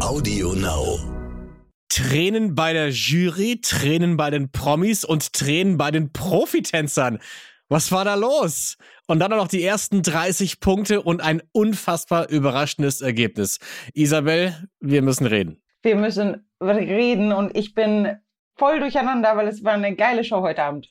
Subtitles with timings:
[0.00, 0.98] Audio Now.
[1.88, 7.18] Tränen bei der Jury, Tränen bei den Promis und Tränen bei den Profitänzern.
[7.68, 8.76] Was war da los?
[9.06, 13.58] Und dann noch die ersten 30 Punkte und ein unfassbar überraschendes Ergebnis.
[13.94, 15.62] Isabel, wir müssen reden.
[15.82, 18.16] Wir müssen reden und ich bin
[18.56, 20.90] voll durcheinander, weil es war eine geile Show heute Abend.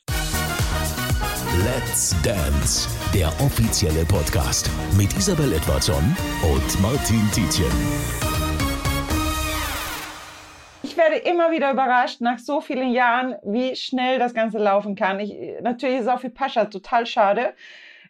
[1.64, 7.70] Let's Dance, der offizielle Podcast mit Isabel Edwardson und Martin Tietjen.
[10.82, 15.20] Ich werde immer wieder überrascht nach so vielen Jahren, wie schnell das Ganze laufen kann.
[15.20, 17.54] Ich, natürlich ist es auch für Pascha total schade.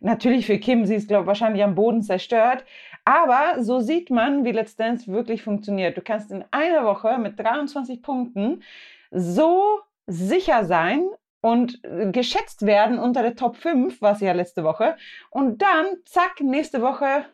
[0.01, 2.65] Natürlich für Kim, sie ist, glaube ich, wahrscheinlich am Boden zerstört.
[3.05, 5.97] Aber so sieht man, wie Let's Dance wirklich funktioniert.
[5.97, 8.63] Du kannst in einer Woche mit 23 Punkten
[9.13, 11.09] so sicher sein
[11.41, 11.81] und
[12.13, 14.97] geschätzt werden unter der Top 5, was ja letzte Woche.
[15.31, 17.25] Und dann, zack, nächste Woche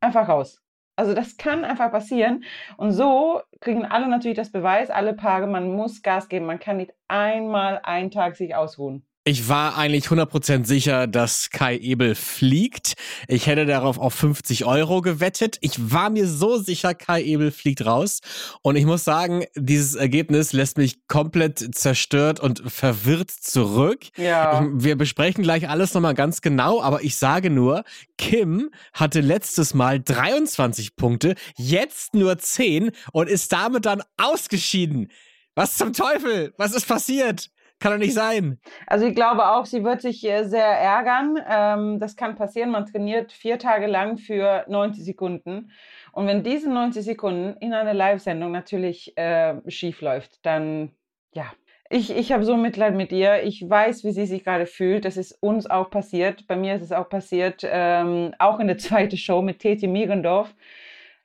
[0.00, 0.62] einfach raus.
[0.96, 2.42] Also das kann einfach passieren.
[2.76, 6.46] Und so kriegen alle natürlich das Beweis, alle Paare, man muss Gas geben.
[6.46, 9.07] Man kann nicht einmal einen Tag sich ausruhen.
[9.28, 12.94] Ich war eigentlich 100% sicher, dass Kai Ebel fliegt.
[13.26, 15.58] Ich hätte darauf auf 50 Euro gewettet.
[15.60, 18.20] Ich war mir so sicher, Kai Ebel fliegt raus.
[18.62, 24.06] Und ich muss sagen, dieses Ergebnis lässt mich komplett zerstört und verwirrt zurück.
[24.16, 24.62] Ja.
[24.62, 27.84] Ich, wir besprechen gleich alles nochmal ganz genau, aber ich sage nur,
[28.16, 35.12] Kim hatte letztes Mal 23 Punkte, jetzt nur 10 und ist damit dann ausgeschieden.
[35.54, 36.54] Was zum Teufel?
[36.56, 37.50] Was ist passiert?
[37.80, 38.58] Kann doch nicht sein.
[38.86, 41.38] Also ich glaube auch, sie wird sich äh, sehr ärgern.
[41.48, 42.70] Ähm, das kann passieren.
[42.70, 45.70] Man trainiert vier Tage lang für 90 Sekunden.
[46.12, 50.90] Und wenn diese 90 Sekunden in einer Live-Sendung natürlich äh, schief läuft, dann
[51.32, 51.52] ja.
[51.90, 53.44] Ich, ich habe so Mitleid mit ihr.
[53.44, 55.04] Ich weiß, wie sie sich gerade fühlt.
[55.04, 56.46] Das ist uns auch passiert.
[56.46, 60.54] Bei mir ist es auch passiert, ähm, auch in der zweiten Show mit Teti Mierendorf.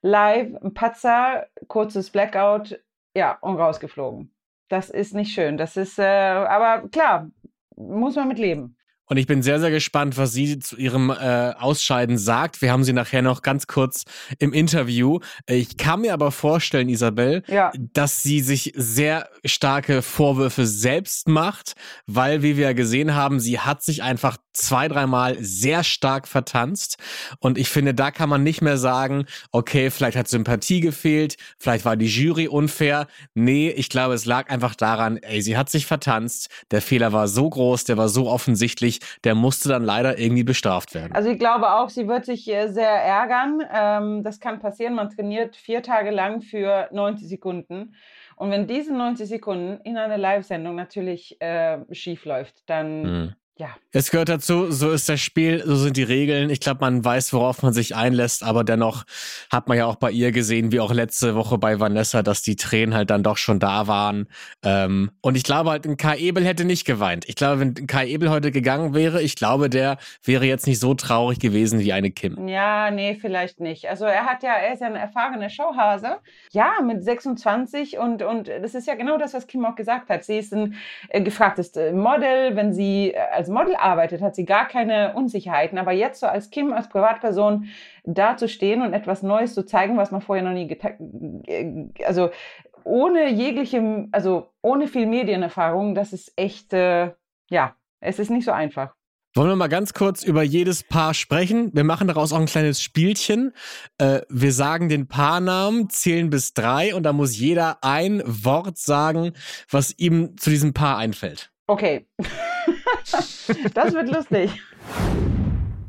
[0.02, 2.80] Live, ein Patzer, kurzes Blackout,
[3.16, 4.34] ja, und rausgeflogen.
[4.70, 5.58] Das ist nicht schön.
[5.58, 7.30] Das ist, äh, aber klar,
[7.76, 8.76] muss man mit leben.
[9.06, 12.62] Und ich bin sehr, sehr gespannt, was sie zu ihrem äh, Ausscheiden sagt.
[12.62, 14.06] Wir haben sie nachher noch ganz kurz
[14.40, 15.20] im Interview.
[15.46, 17.72] Ich kann mir aber vorstellen, Isabel, ja.
[17.78, 21.74] dass sie sich sehr starke Vorwürfe selbst macht,
[22.08, 26.98] weil, wie wir gesehen haben, sie hat sich einfach zwei, dreimal sehr stark vertanzt.
[27.40, 31.86] Und ich finde, da kann man nicht mehr sagen, okay, vielleicht hat Sympathie gefehlt, vielleicht
[31.86, 33.08] war die Jury unfair.
[33.34, 36.50] Nee, ich glaube, es lag einfach daran, ey, sie hat sich vertanzt.
[36.72, 40.94] Der Fehler war so groß, der war so offensichtlich der musste dann leider irgendwie bestraft
[40.94, 41.14] werden.
[41.14, 43.62] Also ich glaube auch, sie wird sich äh, sehr ärgern.
[43.74, 44.96] Ähm, das kann passieren.
[44.96, 47.96] Man trainiert vier Tage lang für 90 Sekunden.
[48.36, 53.70] Und wenn diese 90 Sekunden in einer Live-Sendung natürlich äh, schief läuft, dann mhm ja.
[53.92, 56.50] Es gehört dazu, so ist das Spiel, so sind die Regeln.
[56.50, 59.04] Ich glaube, man weiß, worauf man sich einlässt, aber dennoch
[59.52, 62.56] hat man ja auch bei ihr gesehen, wie auch letzte Woche bei Vanessa, dass die
[62.56, 64.28] Tränen halt dann doch schon da waren.
[64.64, 67.26] Ähm, und ich glaube halt, ein Kai Ebel hätte nicht geweint.
[67.30, 70.96] Ich glaube, wenn Kai Ebel heute gegangen wäre, ich glaube, der wäre jetzt nicht so
[70.96, 72.48] traurig gewesen wie eine Kim.
[72.48, 73.88] Ja, nee, vielleicht nicht.
[73.88, 76.18] Also er hat ja, er ist ja ein erfahrener Showhase.
[76.52, 80.24] Ja, mit 26 und, und das ist ja genau das, was Kim auch gesagt hat.
[80.24, 80.74] Sie ist ein
[81.10, 85.78] äh, gefragtes Model, wenn sie äh, als Model arbeitet, hat sie gar keine Unsicherheiten.
[85.78, 87.66] Aber jetzt so als Kim, als Privatperson
[88.06, 92.06] da zu stehen und etwas Neues zu zeigen, was man vorher noch nie getan, äh,
[92.06, 92.30] also
[92.86, 97.12] ohne jegliche, also ohne viel Medienerfahrung, das ist echt, äh,
[97.50, 98.96] ja, es ist nicht so einfach.
[99.36, 101.72] Wollen wir mal ganz kurz über jedes Paar sprechen?
[101.74, 103.52] Wir machen daraus auch ein kleines Spielchen.
[103.98, 109.34] Äh, wir sagen den Paarnamen, zählen bis drei und da muss jeder ein Wort sagen,
[109.70, 111.52] was ihm zu diesem Paar einfällt.
[111.68, 112.06] Okay.
[113.74, 114.52] das wird lustig.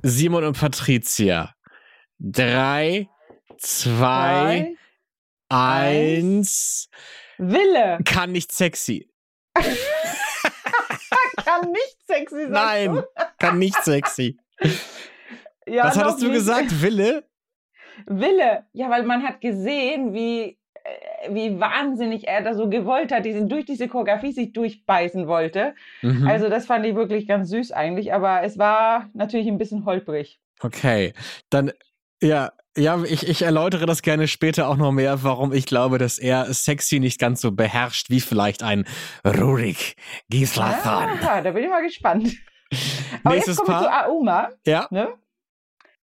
[0.03, 1.55] Simon und Patricia.
[2.19, 3.09] Drei,
[3.59, 4.77] zwei,
[5.49, 6.89] Drei, eins.
[7.39, 7.99] Wille.
[8.05, 9.11] Kann nicht sexy.
[11.45, 12.51] kann nicht sexy sein.
[12.51, 13.03] Nein,
[13.39, 14.39] kann nicht sexy.
[15.67, 16.35] Ja, Was hattest du nicht.
[16.37, 16.83] gesagt?
[16.83, 17.29] Wille?
[18.07, 18.67] Wille.
[18.73, 20.59] Ja, weil man hat gesehen, wie
[21.31, 25.75] wie wahnsinnig er da so gewollt hat, diesen, durch diese Choreografie sich durchbeißen wollte.
[26.03, 26.27] Mhm.
[26.27, 30.39] Also das fand ich wirklich ganz süß eigentlich, aber es war natürlich ein bisschen holprig.
[30.61, 31.15] Okay,
[31.51, 31.73] dann
[32.23, 36.19] ja, ja, ich, ich erläutere das gerne später auch noch mehr, warum ich glaube, dass
[36.19, 38.87] er sexy nicht ganz so beherrscht wie vielleicht ein
[39.25, 39.97] Rurik
[40.29, 41.09] Gislason.
[41.23, 42.35] Ja, da bin ich mal gespannt.
[43.23, 44.49] Aber Nächstes jetzt kommen wir zu Auma.
[44.67, 44.89] Ja.
[44.91, 45.15] Ne?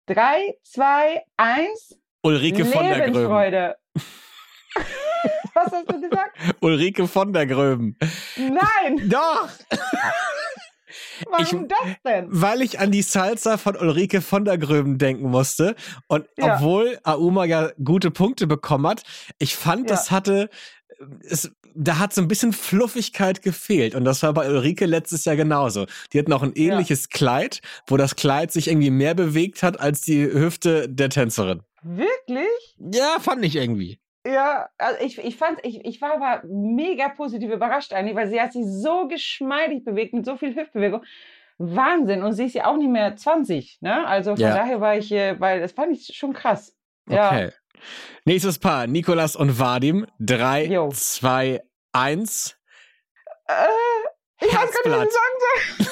[0.07, 1.99] Drei, zwei, eins.
[2.23, 3.73] Ulrike von der Gröben.
[5.53, 6.37] Was hast du gesagt?
[6.61, 7.97] Ulrike von der Gröben.
[8.37, 9.09] Nein!
[9.09, 9.49] Doch!
[11.29, 12.27] Warum Ich- das denn?
[12.29, 15.75] Weil ich an die Salsa von Ulrike von der Gröben denken musste.
[16.07, 16.55] Und Ja.
[16.55, 19.03] obwohl Auma ja gute Punkte bekommen hat,
[19.39, 19.95] ich fand, Ja.
[19.95, 20.49] das hatte,
[21.27, 23.95] es, da hat so ein bisschen Fluffigkeit gefehlt.
[23.95, 25.85] Und das war bei Ulrike letztes Jahr genauso.
[26.13, 30.01] Die hat noch ein ähnliches Kleid, wo das Kleid sich irgendwie mehr bewegt hat als
[30.01, 31.63] die Hüfte der Tänzerin.
[31.83, 32.75] Wirklich?
[32.77, 33.99] Ja, fand ich irgendwie.
[34.25, 38.41] Ja, also ich, ich fand, ich, ich war aber mega positiv überrascht eigentlich, weil sie
[38.41, 41.03] hat sich so geschmeidig bewegt, mit so viel Hüftbewegung.
[41.57, 42.23] Wahnsinn.
[42.23, 44.05] Und sie ist ja auch nicht mehr 20, ne?
[44.07, 44.55] Also von Ja.
[44.55, 46.75] daher war ich, äh, weil das fand ich schon krass.
[47.07, 47.27] Ja.
[47.29, 47.49] Okay.
[48.25, 50.07] Nächstes Paar, Nikolas und Vadim.
[50.19, 50.89] Drei, Jo.
[50.89, 51.61] zwei,
[51.93, 52.57] eins.
[53.47, 53.53] Äh,
[54.41, 55.85] ich weiß gar nicht, was ich sagen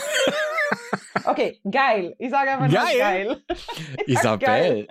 [1.24, 1.24] soll.
[1.32, 2.16] okay, geil.
[2.18, 2.98] Ich sage einfach Geil?
[2.98, 3.44] geil.
[4.08, 4.88] Isabel.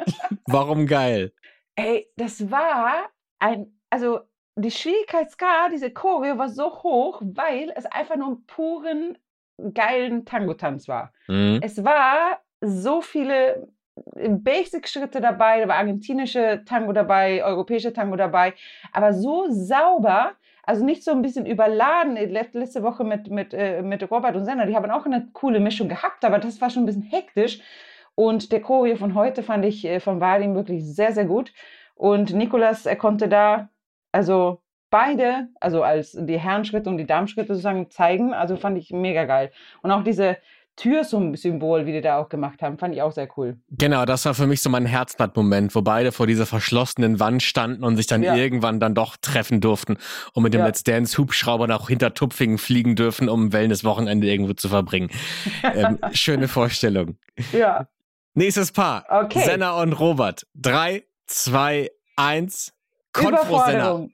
[0.47, 1.33] Warum geil?
[1.75, 3.11] Ey, das war
[3.43, 4.21] ein, also
[4.57, 9.19] die Schwierigkeitsgrad, diese Choreo war so hoch, weil es einfach nur einen puren,
[9.75, 11.13] geilen Tango-Tanz war.
[11.29, 11.61] Mhm.
[11.63, 13.69] Es war so viele
[14.17, 18.55] Basic-Schritte dabei, da war argentinische Tango dabei, europäische Tango dabei,
[18.93, 22.15] aber so sauber, also nicht so ein bisschen überladen.
[22.15, 25.61] Let- Letzte Woche mit, mit, äh, mit Robert und Senna, die haben auch eine coole
[25.61, 27.61] Mischung gehabt, aber das war schon ein bisschen hektisch.
[28.15, 31.53] Und der Choreo von heute fand ich äh, von Vadim wirklich sehr, sehr gut.
[32.03, 33.69] Und Nikolas, er konnte da,
[34.11, 34.61] also
[34.91, 39.53] beide, also als die Herrenschritte und die Damenschritte sozusagen zeigen, also fand ich mega geil.
[39.83, 40.37] Und auch diese
[40.75, 43.57] Türsymbol, wie die da auch gemacht haben, fand ich auch sehr cool.
[43.71, 47.85] Genau, das war für mich so mein Herzblatt-Moment, wo beide vor dieser verschlossenen Wand standen
[47.85, 48.35] und sich dann Ja.
[48.35, 49.97] irgendwann dann doch treffen durften
[50.35, 50.67] und mit dem Ja.
[50.67, 55.09] Let's Dance Hubschrauber nach hinter Tupfingen fliegen dürfen, um ein Wellness-Wochenende irgendwo zu verbringen.
[55.63, 57.17] ähm, schöne Vorstellung.
[57.53, 57.87] Ja,
[58.35, 59.05] Nächstes Paar.
[59.09, 59.45] Okay.
[59.45, 60.47] Senna und Robert.
[60.55, 62.73] Drei, zwei, eins.
[63.13, 63.49] Konfro Senna.
[63.49, 64.13] Überforderung.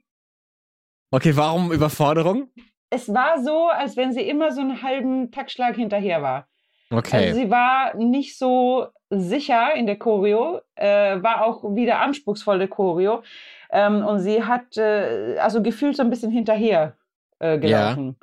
[1.11, 2.49] Okay, warum Überforderung?
[2.89, 6.47] Es war so, als wenn sie immer so einen halben Taktschlag hinterher war.
[6.91, 7.27] Okay.
[7.27, 13.23] Also sie war nicht so sicher in der Choreo, äh, war auch wieder anspruchsvolle Choreo.
[13.71, 16.95] Ähm, und sie hat äh, also gefühlt so ein bisschen hinterher
[17.39, 18.17] äh, gelaufen.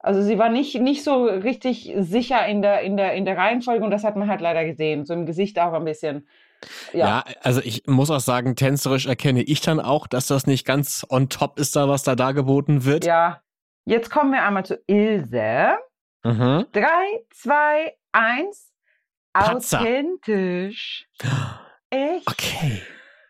[0.00, 3.84] Also sie war nicht, nicht so richtig sicher in der, in, der, in der Reihenfolge
[3.84, 5.04] und das hat man halt leider gesehen.
[5.04, 6.28] So im Gesicht auch ein bisschen.
[6.92, 7.06] Ja.
[7.06, 11.06] Ja, also ich muss auch sagen, tänzerisch erkenne ich dann auch, dass das nicht ganz
[11.08, 13.04] on top ist, da was da dargeboten wird.
[13.04, 13.40] ja.
[13.84, 15.78] Jetzt kommen wir einmal zu Ilse.
[16.22, 16.66] Mhm.
[16.72, 18.70] Drei, zwei, eins.
[19.32, 19.80] Patzer.
[19.80, 21.08] Authentisch.
[21.88, 22.28] Echt?
[22.28, 22.82] Okay.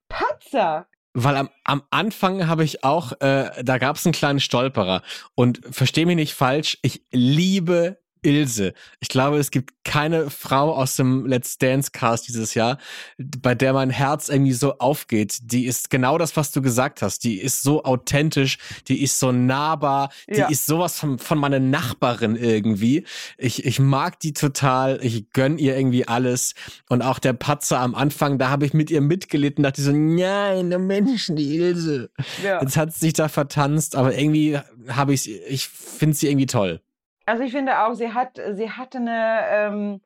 [0.08, 0.88] Patzer.
[1.14, 5.02] Weil am, am Anfang habe ich auch, äh, da gab es einen kleinen Stolperer.
[5.36, 8.73] Und versteh mich nicht falsch, ich liebe Ilse.
[9.00, 12.79] Ich glaube, es gibt keine Frau aus dem Let's Dance Cast dieses Jahr,
[13.19, 15.38] bei der mein Herz irgendwie so aufgeht.
[15.43, 17.25] Die ist genau das, was du gesagt hast.
[17.25, 20.49] Die ist so authentisch, die ist so nahbar, die Ja.
[20.49, 23.05] ist sowas von, von meiner Nachbarin irgendwie.
[23.38, 26.55] Ich, ich mag die total, ich gönn ihr irgendwie alles.
[26.88, 30.71] Und auch der Patzer am Anfang, da habe ich mit ihr mitgelitten, dachte so, nein,
[30.71, 32.11] der Menschen, die Ilse.
[32.44, 32.61] Ja.
[32.61, 36.81] Jetzt hat sie sich da vertanzt, aber irgendwie habe ich ich finde sie irgendwie toll.
[37.28, 40.00] Also ich finde auch, sie hat, sie hatte eine,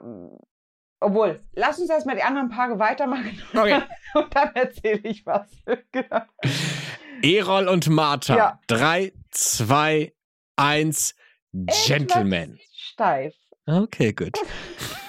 [0.00, 0.38] ähm,
[1.00, 3.82] obwohl, lass uns erstmal die anderen Paare weitermachen Okay.
[4.14, 5.50] und dann erzähle ich was.
[5.92, 6.22] genau.
[7.20, 8.36] Erol und Martha.
[8.36, 8.60] Ja.
[8.68, 10.14] Drei, zwei,
[10.54, 11.16] eins,
[11.52, 12.54] Gentleman.
[12.54, 13.34] Etwas steif.
[13.66, 14.38] Okay, gut.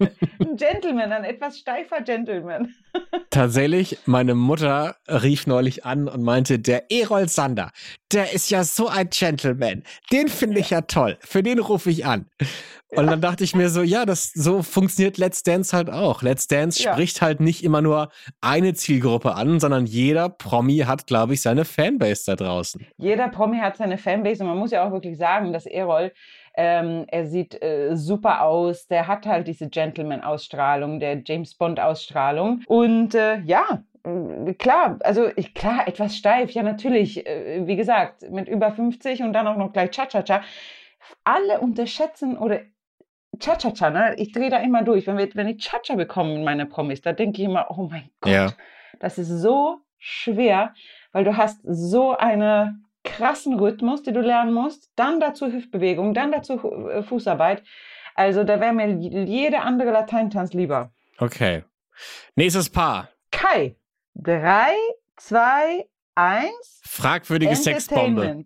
[0.00, 2.74] Ein Gentleman, ein etwas steifer Gentleman.
[3.30, 7.70] Tatsächlich, meine Mutter rief neulich an und meinte, der Erol Sander,
[8.12, 9.82] der ist ja so ein Gentleman.
[10.12, 11.16] Den finde ich ja toll.
[11.20, 12.26] Für den rufe ich an.
[12.90, 16.22] Und dann dachte ich mir so, ja, das so funktioniert Let's Dance halt auch.
[16.22, 16.92] Let's Dance Ja.
[16.92, 21.64] spricht halt nicht immer nur eine Zielgruppe an, sondern jeder Promi hat, glaube ich, seine
[21.64, 22.86] Fanbase da draußen.
[22.98, 26.12] Jeder Promi hat seine Fanbase und man muss ja auch wirklich sagen, dass Erol,
[26.56, 33.14] ähm, er sieht äh, super aus, der hat halt diese Gentleman-Ausstrahlung, der James Bond-Ausstrahlung und
[33.14, 38.48] äh, ja, äh, Klar, also ich, klar, etwas steif, ja natürlich, äh, wie gesagt, mit
[38.48, 40.42] über 50 und dann auch noch gleich Cha-Cha-Cha.
[41.24, 42.60] Alle unterschätzen oder
[43.40, 44.14] Cha-Cha-Cha, ne?
[44.18, 45.06] Ich drehe da immer durch.
[45.06, 48.10] Wenn, wir, wenn ich Cha-Cha bekomme in meine Promis, da denke ich immer, oh mein
[48.20, 48.52] Gott, Ja.
[49.00, 50.74] das ist so schwer,
[51.12, 52.84] weil du hast so einen
[53.16, 56.54] krassen Rhythmus, den du lernen musst, dann dazu Hüftbewegung, dann dazu
[56.88, 57.62] äh, Fußarbeit.
[58.14, 58.88] Also da wäre mir
[59.24, 60.92] jeder andere Lateintanz lieber.
[61.18, 61.64] Okay.
[62.36, 63.08] Nächstes Paar.
[63.30, 63.76] Kai,
[64.14, 64.74] drei,
[65.16, 66.80] zwei, eins.
[66.84, 68.44] Fragwürdige Sexbombe.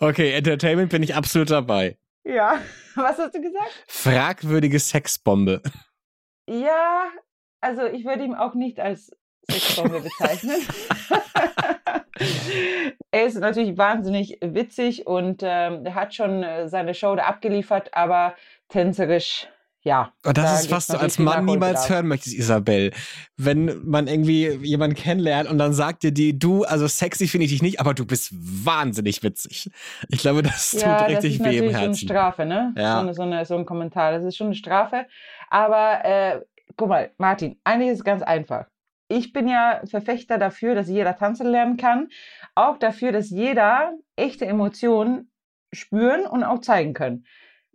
[0.00, 1.98] Okay, Entertainment bin ich absolut dabei.
[2.24, 2.60] Ja,
[2.94, 3.70] was hast du gesagt?
[3.86, 5.62] Fragwürdige Sexbombe.
[6.48, 7.06] Ja,
[7.60, 9.10] also ich würde ihn auch nicht als
[9.50, 10.60] Sexbombe bezeichnen.
[13.10, 18.34] er ist natürlich wahnsinnig witzig und ähm, hat schon äh, seine Show da abgeliefert, aber
[18.68, 19.48] tänzerisch
[19.86, 20.12] ja.
[20.24, 22.90] Und das da ist, was du als Mann niemals hören möchtest, Isabel.
[23.36, 27.52] Wenn man irgendwie jemanden kennenlernt und dann sagt dir die, du, also sexy finde ich
[27.52, 29.70] dich nicht, aber du bist wahnsinnig witzig.
[30.08, 31.94] Ich glaube, das tut ja, richtig das ist weh im Herzen.
[31.94, 32.74] So eine Strafe, ne?
[32.76, 32.94] Ja.
[32.94, 34.10] So, eine, so, eine, so ein Kommentar.
[34.10, 35.06] Das ist schon eine Strafe.
[35.50, 36.40] Aber äh,
[36.76, 38.66] guck mal, Martin, eigentlich ist es ganz einfach.
[39.08, 42.08] Ich bin ja Verfechter dafür, dass jeder tanzen lernen kann.
[42.54, 45.30] Auch dafür, dass jeder echte Emotionen
[45.72, 47.24] spüren und auch zeigen können.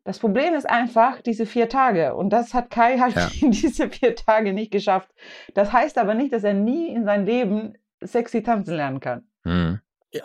[0.04, 2.16] Das Problem ist einfach diese vier Tage.
[2.16, 3.30] Und das hat Kai halt ja.
[3.42, 5.10] in diese vier Tage nicht geschafft.
[5.54, 9.24] Das heißt aber nicht, dass er nie in seinem Leben sexy tanzen lernen kann.
[9.44, 9.80] Hm.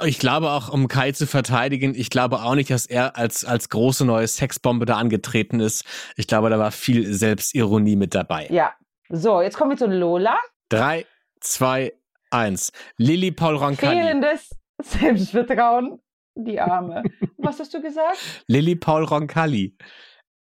[0.04, 3.68] Ich glaube auch, um Kai zu verteidigen, ich glaube auch nicht, dass er als, als
[3.68, 5.84] große neue Sexbombe da angetreten ist.
[6.16, 8.48] Ich glaube, da war viel Selbstironie mit dabei.
[8.50, 8.74] Ja.
[9.08, 10.36] So, jetzt kommen wir zu Lola.
[10.68, 11.06] Drei,
[11.40, 11.92] zwei,
[12.30, 12.72] eins.
[12.96, 13.96] Lilly Paul Roncalli.
[13.96, 14.50] Fehlendes
[14.82, 16.00] Selbstvertrauen
[16.34, 17.02] die Arme.
[17.38, 18.18] Was hast du gesagt?
[18.46, 19.76] Lilly Paul Roncalli.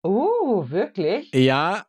[0.03, 1.33] Oh, wirklich?
[1.33, 1.85] Ja,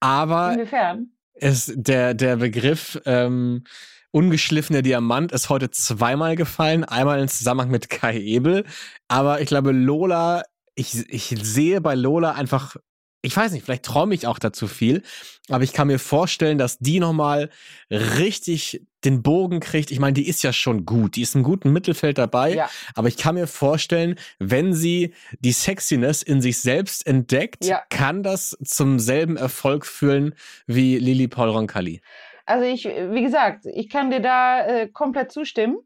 [0.00, 0.54] aber.
[0.54, 1.12] Inwiefern?
[1.34, 3.64] Es, der, der Begriff ähm,
[4.10, 6.84] ungeschliffener Diamant ist heute zweimal gefallen.
[6.84, 8.64] Einmal im Zusammenhang mit Kai Ebel.
[9.06, 10.42] Aber ich glaube, Lola,
[10.74, 12.76] ich, ich sehe bei Lola einfach
[13.20, 15.02] ich weiß nicht, vielleicht träume ich auch dazu viel,
[15.48, 17.50] aber ich kann mir vorstellen, dass die nochmal
[17.90, 19.90] richtig den Bogen kriegt.
[19.90, 22.70] Ich meine, die ist ja schon gut, die ist im guten Mittelfeld dabei, ja.
[22.94, 27.82] aber ich kann mir vorstellen, wenn sie die Sexiness in sich selbst entdeckt, ja.
[27.90, 30.34] kann das zum selben Erfolg führen
[30.66, 32.00] wie Lili Paul Roncalli.
[32.46, 35.78] Also ich, wie gesagt, ich kann dir da äh, komplett zustimmen.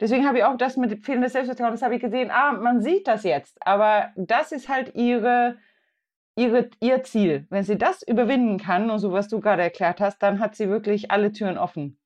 [0.00, 3.08] Deswegen habe ich auch das mit fehlendes Selbstvertrauen, das habe ich gesehen, ah, man sieht
[3.08, 5.56] das jetzt, aber das ist halt ihre
[6.38, 7.46] ihre, ihr Ziel.
[7.50, 10.68] Wenn sie das überwinden kann und so, was du gerade erklärt hast, dann hat sie
[10.68, 11.98] wirklich alle Türen offen.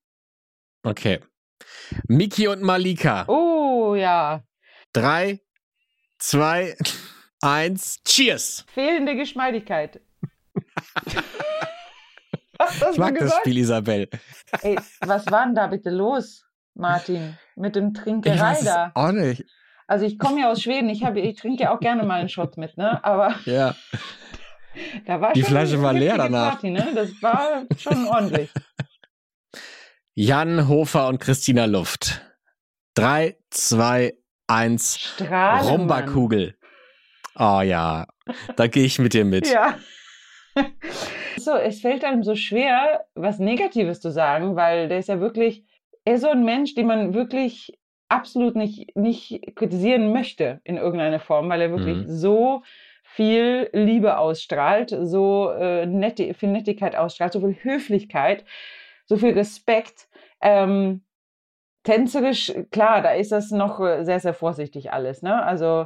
[0.83, 1.19] Okay.
[2.07, 3.25] Miki und Malika.
[3.27, 4.43] Oh, ja.
[4.91, 5.39] Drei,
[6.17, 6.75] zwei,
[7.41, 8.65] eins, cheers.
[8.73, 10.01] Fehlende Geschmeidigkeit.
[12.91, 14.09] ich mag das Spiel, Isabel.
[14.61, 18.91] Ey, was war denn da bitte los, Martin, mit dem Trinkerei ich da?
[18.93, 19.45] auch nicht.
[19.87, 22.29] Also ich komme ja aus Schweden, ich, hab, ich trinke ja auch gerne mal einen
[22.29, 23.03] Shot mit, ne?
[23.03, 23.75] Aber ja.
[25.05, 26.53] da war die Flasche war leer danach.
[26.53, 26.91] Party, ne?
[26.93, 28.49] Das war schon ordentlich.
[30.15, 32.21] Jan Hofer und Christina Luft.
[32.93, 34.13] Drei, zwei,
[34.47, 34.99] eins.
[34.99, 35.81] Strahlemann.
[35.81, 36.55] Rumba-Kugel.
[37.35, 38.05] Oh ja,
[38.55, 39.47] da gehe ich mit dir mit.
[39.47, 39.77] Ja.
[41.35, 45.65] So, es fällt einem so schwer, was Negatives zu sagen, weil der ist ja wirklich,
[46.05, 47.77] er ist so ein Mensch, den man wirklich
[48.07, 52.07] absolut nicht, nicht kritisieren möchte in irgendeiner Form, weil er wirklich mhm.
[52.07, 52.63] so
[53.15, 58.43] viel Liebe ausstrahlt, so äh, nette, viel Nettigkeit ausstrahlt, so viel Höflichkeit,
[59.05, 60.07] so viel Respekt.
[60.41, 61.03] Ähm,
[61.83, 65.21] tänzerisch, klar, da ist das noch äh, sehr, sehr vorsichtig alles.
[65.21, 65.43] Ne?
[65.43, 65.85] Also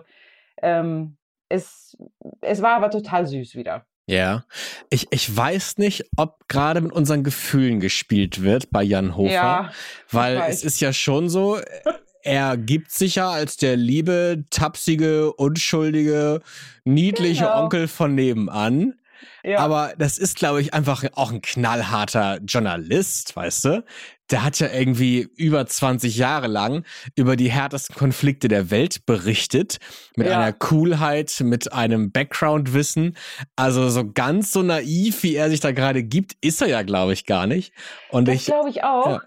[0.62, 1.18] ähm,
[1.50, 1.98] es,
[2.40, 3.86] es war aber total süß wieder.
[4.10, 4.46] Ja,
[4.90, 9.72] ich, ich weiß nicht, ob gerade mit unseren Gefühlen gespielt wird bei Jan Hofer, ja,
[10.10, 11.60] weil es ist ja schon so,
[12.28, 16.42] er gibt sich ja als der liebe, tapsige, unschuldige,
[16.84, 17.64] niedliche genau.
[17.64, 18.96] Onkel von nebenan.
[19.44, 19.60] Ja.
[19.60, 23.86] Aber das ist, glaube ich, einfach auch ein knallharter Journalist, weißt du?
[24.30, 26.84] Der hat ja irgendwie über 20 Jahre lang
[27.16, 29.78] über die härtesten Konflikte der Welt berichtet.
[30.18, 30.38] Mit ja.
[30.38, 33.16] einer Coolheit, mit einem Background-Wissen.
[33.56, 37.14] Also so ganz so naiv, wie er sich da gerade gibt, ist er ja, glaube
[37.14, 37.72] ich, gar nicht.
[38.10, 39.12] Und das glaube ich auch.
[39.12, 39.22] Ja.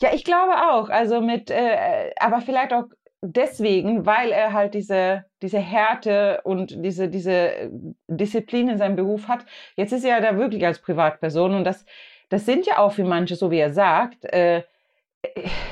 [0.00, 0.90] Ja, ich glaube auch.
[0.90, 2.84] Also mit, äh, aber vielleicht auch
[3.20, 7.70] deswegen, weil er halt diese, diese Härte und diese, diese äh,
[8.06, 9.44] Disziplin in seinem Beruf hat.
[9.76, 11.84] Jetzt ist er ja da wirklich als Privatperson und das,
[12.28, 14.62] das sind ja auch für manche, so wie er sagt, äh,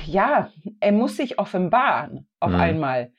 [0.06, 2.60] ja, er muss sich offenbaren auf mhm.
[2.60, 3.12] einmal.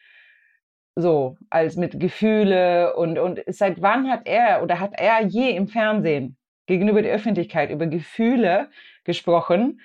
[0.95, 5.67] So, als mit Gefühle und, und seit wann hat er oder hat er je im
[5.67, 8.69] Fernsehen gegenüber der Öffentlichkeit über Gefühle
[9.03, 9.79] gesprochen?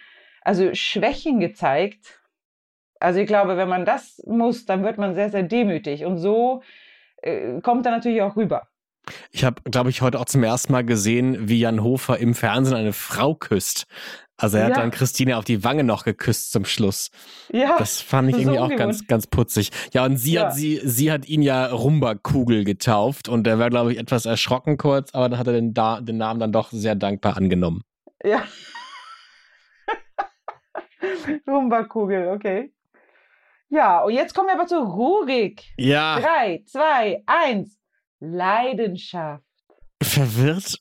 [0.44, 2.20] Also Schwächen gezeigt.
[3.00, 6.04] Also ich glaube, wenn man das muss, dann wird man sehr, sehr demütig.
[6.04, 6.62] Und so
[7.22, 8.68] äh, kommt er natürlich auch rüber.
[9.32, 12.76] Ich habe, glaube ich, heute auch zum ersten Mal gesehen, wie Jan Hofer im Fernsehen
[12.76, 13.86] eine Frau küsst.
[14.36, 14.70] Also er ja.
[14.70, 17.10] hat dann Christine auf die Wange noch geküsst zum Schluss.
[17.52, 17.76] Ja.
[17.78, 19.70] Das fand ich irgendwie so auch ganz, ganz putzig.
[19.92, 20.46] Ja, und sie ja.
[20.46, 24.78] hat sie, sie hat ihn ja Rumba-Kugel getauft und er war, glaube ich, etwas erschrocken
[24.78, 27.82] kurz, aber dann hat er den, da den Namen dann doch sehr dankbar angenommen.
[28.24, 28.42] Ja.
[31.46, 32.72] Rumba-Kugel, okay.
[33.68, 35.62] Ja, und jetzt kommen wir aber zu Rurik.
[35.76, 36.20] Ja.
[36.20, 37.78] Drei, zwei, eins.
[38.20, 39.42] Leidenschaft.
[40.02, 40.80] Verwirrt.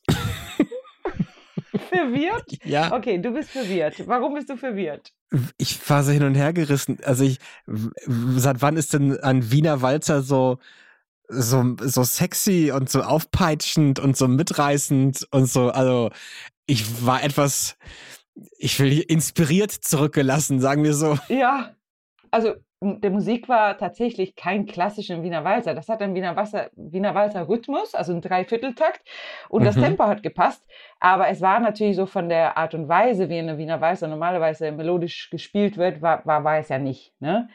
[1.89, 2.57] verwirrt?
[2.63, 2.91] Ja.
[2.93, 4.07] Okay, du bist verwirrt.
[4.07, 5.11] Warum bist du verwirrt?
[5.57, 6.99] Ich war so hin und her gerissen.
[7.03, 7.39] Also ich,
[8.05, 10.59] seit wann ist denn ein Wiener Walzer so,
[11.27, 16.11] so, so sexy und so aufpeitschend und so mitreißend und so, also
[16.65, 17.77] ich war etwas,
[18.57, 21.17] ich will inspiriert zurückgelassen, sagen wir so.
[21.29, 21.71] Ja,
[22.31, 25.75] also der Musik war tatsächlich kein klassischer Wiener Walzer.
[25.75, 29.01] Das hat ein Wiener, Wasser, Wiener Walzer Rhythmus, also ein Dreivierteltakt.
[29.49, 29.65] Und mhm.
[29.65, 30.65] das Tempo hat gepasst.
[30.99, 34.71] Aber es war natürlich so von der Art und Weise, wie eine Wiener Walzer normalerweise
[34.71, 37.13] melodisch gespielt wird, war, war, war es ja nicht.
[37.19, 37.49] Ne?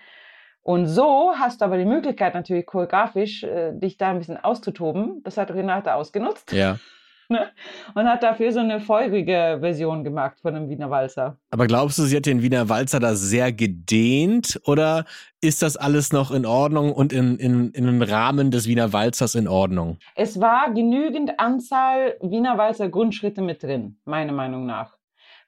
[0.63, 5.23] Und so hast du aber die Möglichkeit natürlich choreografisch, äh, dich da ein bisschen auszutoben.
[5.25, 6.53] Das hat Renate ausgenutzt.
[6.53, 6.79] Ja.
[7.37, 7.49] Ne?
[7.95, 11.37] Und hat dafür so eine feurige Version gemacht von einem Wiener Walzer.
[11.51, 15.05] Aber glaubst du, sie hat den Wiener Walzer da sehr gedehnt oder
[15.41, 19.35] ist das alles noch in Ordnung und in, in, in den Rahmen des Wiener Walzers
[19.35, 19.99] in Ordnung?
[20.15, 24.96] Es war genügend Anzahl Wiener Walzer Grundschritte mit drin, meiner Meinung nach.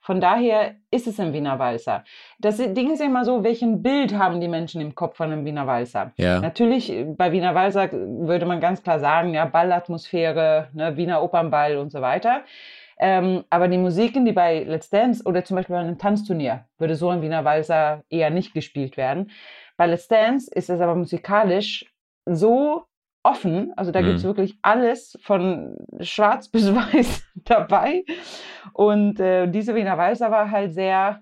[0.09, 2.03] Von daher ist es ein Wiener Walzer.
[2.39, 5.67] Das Ding ist immer so, welchen Bild haben die Menschen im Kopf von einem Wiener
[5.67, 6.13] Walzer?
[6.17, 6.41] Ja.
[6.41, 11.77] Natürlich, äh, bei Wiener Walzer würde man ganz klar sagen, ja, Ballatmosphäre, ne, Wiener Opernball
[11.77, 12.41] und so weiter.
[12.99, 16.95] Ähm, aber die Musiken, die bei Let's Dance oder zum Beispiel bei einem Tanzturnier, würde
[16.95, 19.31] so ein Wiener Walzer eher nicht gespielt werden.
[19.77, 21.85] Bei Let's Dance ist es aber musikalisch
[22.25, 22.88] so
[23.29, 23.73] offen.
[23.77, 24.07] Also da mhm.
[24.07, 28.05] gibt es wirklich alles von schwarz bis weiß dabei.
[28.73, 31.21] Und äh, diese Wiener Walzer war halt sehr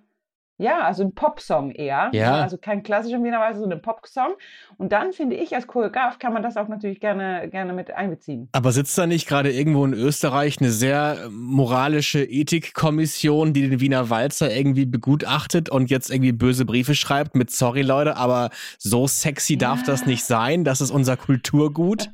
[0.58, 2.10] ja, also ein Popsong eher.
[2.12, 2.40] Ja.
[2.40, 4.34] Also kein klassischer Wiener Walzer, sondern ein Popsong.
[4.78, 8.48] Und dann finde ich, als Choreograf kann man das auch natürlich gerne, gerne mit einbeziehen.
[8.52, 14.08] Aber sitzt da nicht gerade irgendwo in Österreich eine sehr moralische Ethikkommission, die den Wiener
[14.08, 19.54] Walzer irgendwie begutachtet und jetzt irgendwie böse Briefe schreibt mit Sorry Leute, aber so sexy
[19.54, 19.58] ja.
[19.58, 22.10] darf das nicht sein, das ist unser Kulturgut?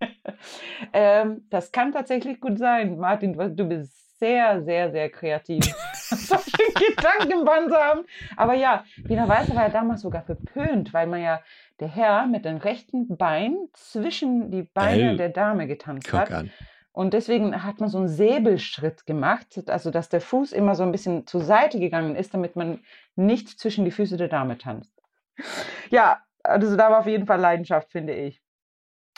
[0.92, 2.98] ähm, das kann tatsächlich gut sein.
[2.98, 5.64] Martin, du bist sehr, sehr, sehr kreativ.
[5.94, 8.04] solche Gedankenbahn zu haben.
[8.36, 11.40] Aber ja, Wiener Walzer war ja damals sogar verpönt, weil man ja
[11.80, 16.30] der Herr mit dem rechten Bein zwischen die Beine äh, der Dame getanzt hat.
[16.30, 16.52] An.
[16.92, 20.92] Und deswegen hat man so einen Säbelschritt gemacht, also dass der Fuß immer so ein
[20.92, 22.78] bisschen zur Seite gegangen ist, damit man
[23.16, 24.92] nicht zwischen die Füße der Dame tanzt.
[25.90, 28.40] Ja, also da war auf jeden Fall Leidenschaft, finde ich.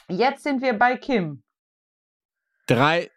[0.09, 1.43] Jetzt sind wir bei Kim.
[2.67, 3.11] Drei,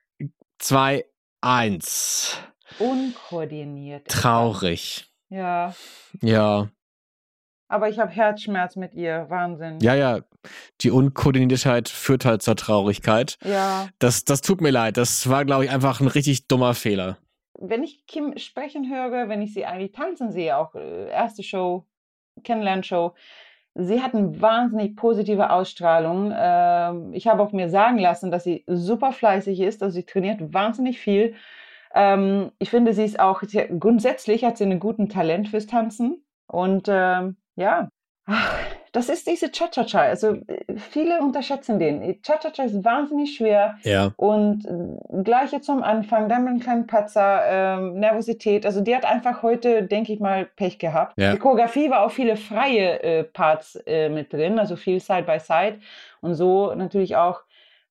[0.57, 1.05] zwei,
[1.41, 2.37] Eins.
[2.79, 4.07] Unkoordiniert.
[4.07, 5.05] Traurig.
[5.29, 5.73] Ja.
[6.21, 6.69] Ja.
[7.67, 9.25] Aber ich habe Herzschmerz mit ihr.
[9.29, 9.79] Wahnsinn.
[9.81, 10.21] Ja, ja.
[10.81, 13.37] Die Unkoordiniertheit führt halt zur Traurigkeit.
[13.43, 13.89] Ja.
[13.99, 14.97] Das, das tut mir leid.
[14.97, 17.17] Das war, glaube ich, einfach ein richtig dummer Fehler.
[17.59, 21.85] Wenn ich Kim sprechen höre, wenn ich sie eigentlich tanzen sehe, auch äh, erste Show,
[22.43, 23.15] Kennenlernshow,
[23.79, 26.33] Sie hat eine wahnsinnig positive Ausstrahlung.
[26.35, 29.83] Ähm, ich habe auch mir sagen lassen, dass sie super fleißig ist.
[29.83, 31.35] Also sie trainiert wahnsinnig viel.
[31.93, 33.43] Ähm, ich finde, sie ist auch,
[33.79, 36.23] grundsätzlich hat sie einen guten Talent fürs Tanzen.
[36.47, 37.89] Und ähm, ja,
[38.91, 40.01] das ist diese Cha-Cha-Cha.
[40.01, 40.37] Also
[40.77, 42.21] viele unterschätzen den.
[42.21, 43.77] Cha-Cha-Cha ist wahnsinnig schwer.
[43.83, 44.11] Ja.
[44.17, 48.65] Und äh, gleich jetzt am Anfang, dann mit einem kleinen Patzer, ähm, Nervosität.
[48.65, 51.13] Also die hat einfach heute, denke ich mal, Pech gehabt.
[51.17, 51.33] Ja.
[51.33, 55.39] Die Choreografie war auch viele freie äh, Parts äh, mit drin, also viel Side by
[55.39, 55.79] Side.
[56.21, 57.41] Und so natürlich auch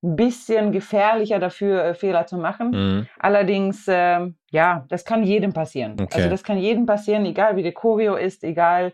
[0.03, 2.71] ein bisschen gefährlicher dafür, äh, Fehler zu machen.
[2.71, 3.07] Mhm.
[3.19, 5.93] Allerdings, äh, ja, das kann jedem passieren.
[5.93, 6.15] Okay.
[6.15, 8.93] Also das kann jedem passieren, egal wie der Choreo ist, egal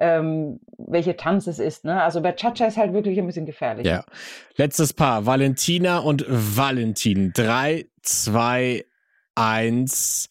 [0.00, 1.84] ähm, welche Tanz es ist.
[1.84, 2.02] Ne?
[2.02, 3.86] Also bei Cha-Cha ist halt wirklich ein bisschen gefährlich.
[3.86, 4.04] Ja.
[4.56, 7.32] Letztes Paar, Valentina und Valentin.
[7.34, 8.84] Drei, zwei,
[9.34, 10.28] eins.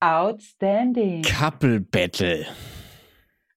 [0.00, 1.22] Outstanding.
[1.22, 2.46] Couple Battle.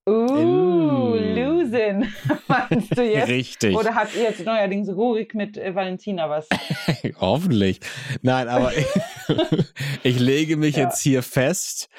[0.07, 0.81] Uh, uh.
[1.15, 2.13] Losen,
[2.47, 3.29] meinst du jetzt?
[3.29, 3.75] Richtig.
[3.75, 6.47] Oder habt ihr jetzt neuerdings ruhig mit äh, Valentina was?
[7.19, 7.79] Hoffentlich.
[8.21, 8.87] Nein, aber ich,
[10.03, 10.83] ich lege mich ja.
[10.83, 11.89] jetzt hier fest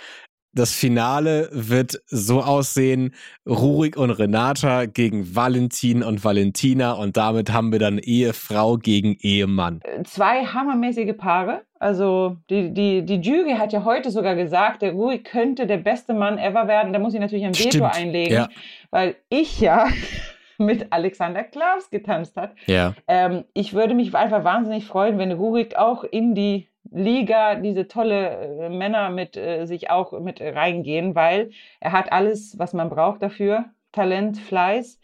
[0.52, 3.14] das Finale wird so aussehen,
[3.46, 9.80] Rurik und Renata gegen Valentin und Valentina und damit haben wir dann Ehefrau gegen Ehemann.
[10.04, 11.62] Zwei hammermäßige Paare.
[11.78, 16.14] Also die, die, die Jury hat ja heute sogar gesagt, der Rurik könnte der beste
[16.14, 16.92] Mann ever werden.
[16.92, 18.48] Da muss ich natürlich ein Veto einlegen, ja.
[18.90, 19.88] weil ich ja
[20.58, 22.54] mit Alexander Klaus getanzt hat.
[22.66, 22.94] Ja.
[23.08, 28.66] Ähm, ich würde mich einfach wahnsinnig freuen, wenn Rurik auch in die Liga diese tolle
[28.66, 33.22] äh, Männer mit äh, sich auch mit reingehen, weil er hat alles, was man braucht
[33.22, 33.66] dafür.
[33.92, 34.98] Talent, Fleiß.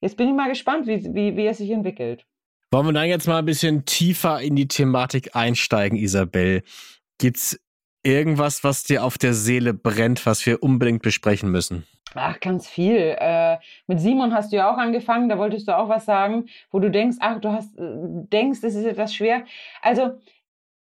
[0.00, 2.26] Jetzt bin ich mal gespannt, wie, wie, wie er sich entwickelt.
[2.72, 6.62] Wollen wir dann jetzt mal ein bisschen tiefer in die Thematik einsteigen, Isabel?
[7.18, 7.60] Gibt's
[8.02, 11.86] irgendwas, was dir auf der Seele brennt, was wir unbedingt besprechen müssen?
[12.14, 13.16] Ach, ganz viel.
[13.18, 16.78] Äh, mit Simon hast du ja auch angefangen, da wolltest du auch was sagen, wo
[16.78, 17.82] du denkst, ach, du hast, äh,
[18.32, 19.44] denkst, es ist etwas schwer.
[19.80, 20.18] Also,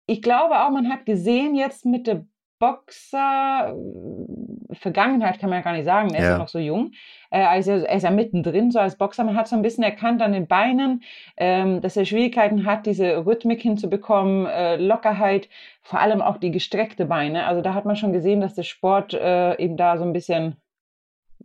[0.07, 2.25] ich glaube auch, man hat gesehen jetzt mit der
[2.59, 6.93] Boxer, äh, Vergangenheit kann man ja gar nicht sagen, er ist ja, noch so jung.
[7.31, 9.25] Äh, also er ist ja mittendrin, so als Boxer.
[9.25, 11.03] Man hat so ein bisschen erkannt an den Beinen,
[11.37, 15.49] ähm, dass er Schwierigkeiten hat, diese Rhythmik hinzubekommen, äh, Lockerheit,
[15.83, 17.47] vor allem auch die gestreckte Beine.
[17.47, 20.57] Also da hat man schon gesehen, dass der Sport äh, eben da so ein bisschen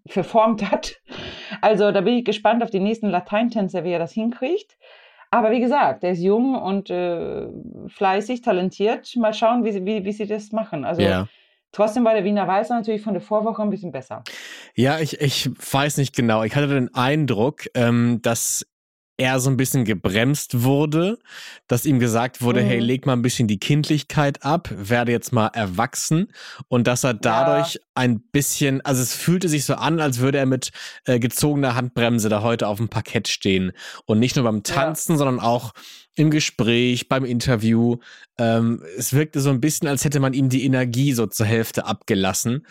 [0.05, 1.01] verformt hat.
[1.61, 4.77] Also da bin ich gespannt auf die nächsten Lateintänzer, wie er das hinkriegt.
[5.31, 7.47] Aber wie gesagt, er ist jung und äh,
[7.87, 9.15] fleißig, talentiert.
[9.15, 10.85] Mal schauen, wie, wie, wie sie das machen.
[10.85, 11.27] Also ja.
[11.71, 14.23] Trotzdem war der Wiener Weißer natürlich von der Vorwoche ein bisschen besser.
[14.75, 16.43] Ja, ich, ich weiß nicht genau.
[16.43, 18.65] Ich hatte den Eindruck, ähm, dass
[19.19, 21.19] er so ein bisschen gebremst wurde,
[21.67, 22.67] dass ihm gesagt wurde, mhm.
[22.67, 26.31] hey, leg mal ein bisschen die Kindlichkeit ab, werde jetzt mal erwachsen
[26.69, 27.81] und dass er dadurch ja.
[27.95, 30.71] ein bisschen, also es fühlte sich so an, als würde er mit
[31.05, 33.73] äh, gezogener Handbremse da heute auf dem Parkett stehen
[34.05, 35.17] und nicht nur beim Tanzen, ja.
[35.17, 35.73] sondern auch
[36.15, 37.97] im Gespräch, beim Interview.
[38.37, 41.85] Ähm, es wirkte so ein bisschen, als hätte man ihm die Energie so zur Hälfte
[41.85, 42.65] abgelassen.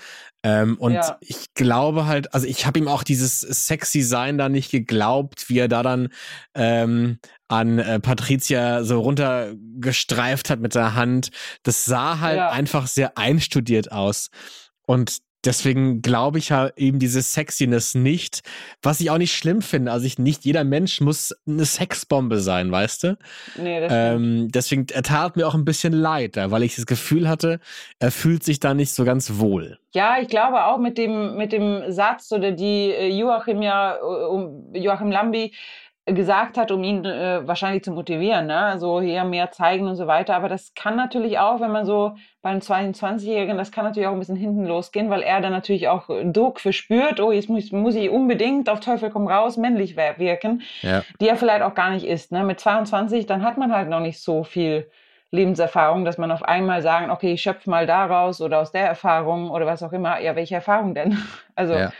[0.48, 1.18] Ähm, und ja.
[1.20, 5.58] ich glaube halt, also ich habe ihm auch dieses sexy Sein da nicht geglaubt, wie
[5.58, 6.08] er da dann
[6.54, 11.28] ähm, an äh, Patricia so runtergestreift hat mit der Hand.
[11.64, 12.48] Das sah halt ja.
[12.50, 14.30] einfach sehr einstudiert aus.
[14.86, 18.42] Und deswegen glaube ich ja eben diese Sexiness nicht,
[18.82, 19.92] was ich auch nicht schlimm finde.
[19.92, 23.18] Also ich, nicht jeder Mensch muss eine Sexbombe sein, weißt du?
[23.56, 27.28] Nee, das ähm, deswegen, er tat mir auch ein bisschen leid, weil ich das Gefühl
[27.28, 27.60] hatte,
[27.98, 29.78] er fühlt sich da nicht so ganz wohl.
[29.92, 34.78] Ja, ich glaube auch mit dem, mit dem Satz oder die äh, Joachim ja, äh,
[34.78, 35.52] Joachim Lambi
[36.14, 38.76] gesagt hat, um ihn äh, wahrscheinlich zu motivieren, ne?
[38.78, 40.34] so hier mehr zeigen und so weiter.
[40.34, 44.18] Aber das kann natürlich auch, wenn man so beim 22-Jährigen, das kann natürlich auch ein
[44.18, 48.10] bisschen hinten losgehen, weil er dann natürlich auch Druck verspürt, oh, jetzt muss, muss ich
[48.10, 51.02] unbedingt auf Teufel komm raus männlich wirken, ja.
[51.20, 52.32] die er vielleicht auch gar nicht ist.
[52.32, 52.44] Ne?
[52.44, 54.88] Mit 22, dann hat man halt noch nicht so viel
[55.30, 59.50] Lebenserfahrung, dass man auf einmal sagen, okay, ich schöpfe mal daraus oder aus der Erfahrung
[59.50, 60.18] oder was auch immer.
[60.20, 61.18] Ja, welche Erfahrung denn?
[61.58, 61.92] Also ja.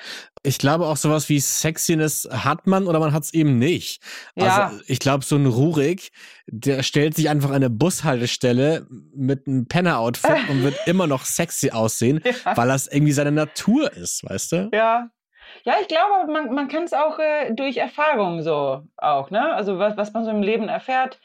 [0.42, 4.02] Ich glaube auch sowas wie Sexiness hat man oder man hat es eben nicht.
[4.34, 4.68] Ja.
[4.68, 6.10] Also ich glaube, so ein Rurik,
[6.46, 11.70] der stellt sich einfach an eine Bushaltestelle mit einem Penner-Outfit und wird immer noch sexy
[11.70, 12.56] aussehen, ja.
[12.56, 14.70] weil das irgendwie seine Natur ist, weißt du?
[14.72, 15.10] Ja.
[15.64, 19.54] Ja, ich glaube, man, man kann es auch äh, durch Erfahrung so auch, ne?
[19.54, 21.18] Also was, was man so im Leben erfährt,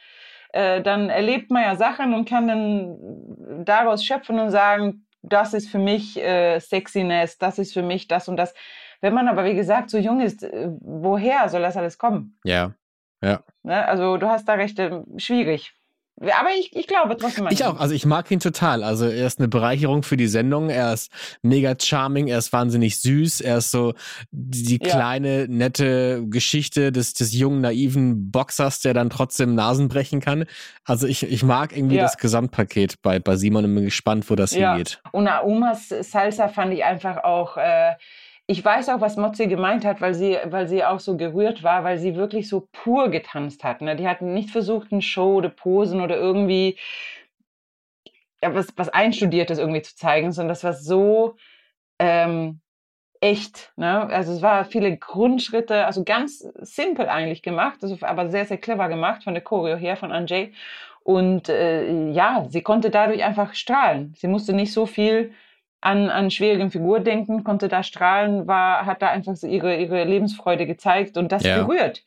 [0.53, 5.69] äh, dann erlebt man ja Sachen und kann dann daraus schöpfen und sagen, das ist
[5.69, 8.53] für mich äh, Sexiness, das ist für mich das und das.
[9.03, 12.37] Wenn man aber, wie gesagt, so jung ist, äh, woher soll das alles kommen?
[12.45, 12.73] Ja,
[13.21, 13.43] ja.
[13.61, 13.85] Ne?
[13.85, 15.73] Also du hast da recht, äh, schwierig.
[16.21, 17.47] Aber ich, ich glaube trotzdem.
[17.49, 17.81] Ich auch.
[17.81, 18.81] Also ich mag ihn total.
[18.81, 20.69] Also er ist eine Bereicherung für die Sendung.
[20.69, 21.11] Er ist
[21.41, 22.27] mega charming.
[22.27, 23.41] Er ist wahnsinnig süß.
[23.41, 23.93] Er ist so
[24.31, 24.89] die, ja.
[24.89, 30.45] kleine, nette Geschichte des, des jungen, naiven Boxers, der dann trotzdem Nasen brechen kann.
[30.85, 32.03] Also ich, ich mag irgendwie ja.
[32.03, 34.75] das Gesamtpaket bei, bei Simon und bin gespannt, wo das ja.
[34.75, 35.01] hingeht.
[35.11, 37.57] Und Aumas Salsa fand ich einfach auch...
[37.57, 37.95] Äh,
[38.47, 41.83] ich weiß auch, was Motzi gemeint hat, weil sie, weil sie auch so gerührt war,
[41.83, 43.81] weil sie wirklich so pur getanzt hat.
[43.81, 43.95] Ne?
[43.95, 46.77] Die hatten nicht versucht, eine Show oder Posen oder irgendwie
[48.43, 51.35] ja, was, was Einstudiertes irgendwie zu zeigen, sondern das war so
[51.99, 52.59] ähm,
[53.21, 53.71] echt.
[53.77, 54.07] Ne?
[54.07, 58.89] Also es war viele Grundschritte, also ganz simpel eigentlich gemacht, also, aber sehr, sehr clever
[58.89, 60.53] gemacht von der Choreo her, von Anjay.
[61.03, 64.13] Und äh, ja, sie konnte dadurch einfach strahlen.
[64.17, 65.33] Sie musste nicht so viel
[65.83, 70.05] an, an schwierigen Figur denken, konnte da strahlen, war, hat da einfach so ihre, ihre
[70.05, 71.61] Lebensfreude gezeigt und das ja.
[71.61, 72.03] berührt.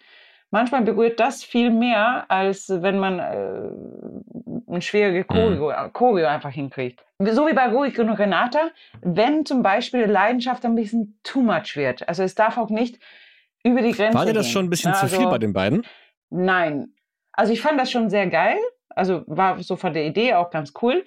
[0.50, 5.92] Manchmal berührt das viel mehr, als wenn man äh, eine schwierige Choreo, mhm.
[5.92, 7.04] Choreo einfach hinkriegt.
[7.18, 8.70] So wie bei Ruhig und Renata,
[9.02, 12.08] wenn zum Beispiel Leidenschaft ein bisschen too much wird.
[12.08, 12.98] Also es darf auch nicht
[13.62, 14.52] über die Grenze War dir das gehen.
[14.52, 15.84] schon ein bisschen also, zu viel bei den beiden?
[16.30, 16.94] Nein.
[17.32, 18.56] Also ich fand das schon sehr geil.
[18.88, 21.04] Also war so von der Idee auch ganz cool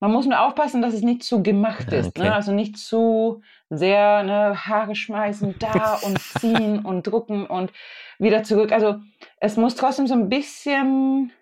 [0.00, 2.16] man muss nur aufpassen, dass es nicht zu gemacht ist.
[2.16, 2.24] Ne?
[2.24, 2.28] Okay.
[2.28, 2.34] Ne?
[2.34, 7.72] Also nicht zu sehr ne, Haare schmeißen, da und ziehen und drucken und
[8.18, 8.72] wieder zurück.
[8.72, 8.96] Also
[9.40, 11.32] es muss trotzdem so ein bisschen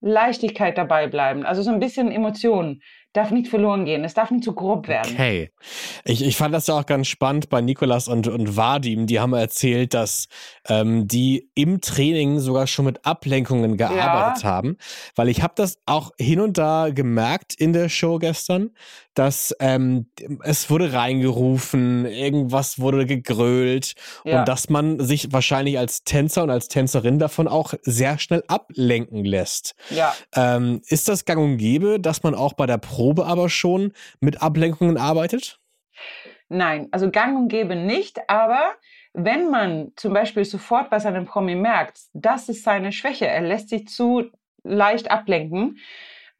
[0.00, 4.04] Leichtigkeit dabei bleiben, also so ein bisschen Emotionen darf nicht verloren gehen.
[4.04, 5.12] Es darf nicht zu grob werden.
[5.14, 5.50] Okay.
[6.04, 9.06] Ich, ich fand das ja auch ganz spannend bei Nikolas und, und Vadim.
[9.06, 10.28] Die haben erzählt, dass
[10.68, 14.48] ähm, die im Training sogar schon mit Ablenkungen gearbeitet ja.
[14.48, 14.76] haben.
[15.16, 18.70] Weil ich habe das auch hin und da gemerkt in der Show gestern,
[19.14, 20.10] dass ähm,
[20.42, 23.94] es wurde reingerufen, irgendwas wurde gegrölt
[24.24, 24.40] ja.
[24.40, 29.24] und dass man sich wahrscheinlich als Tänzer und als Tänzerin davon auch sehr schnell ablenken
[29.24, 29.74] lässt.
[29.90, 30.14] Ja.
[30.34, 34.42] Ähm, ist das gang und gäbe, dass man auch bei der Probe aber schon mit
[34.42, 35.58] Ablenkungen arbeitet?
[36.48, 38.74] Nein, also gang und gäbe nicht, aber
[39.12, 43.68] wenn man zum Beispiel sofort bei seinem Promi merkt, das ist seine Schwäche, er lässt
[43.68, 44.30] sich zu
[44.62, 45.78] leicht ablenken,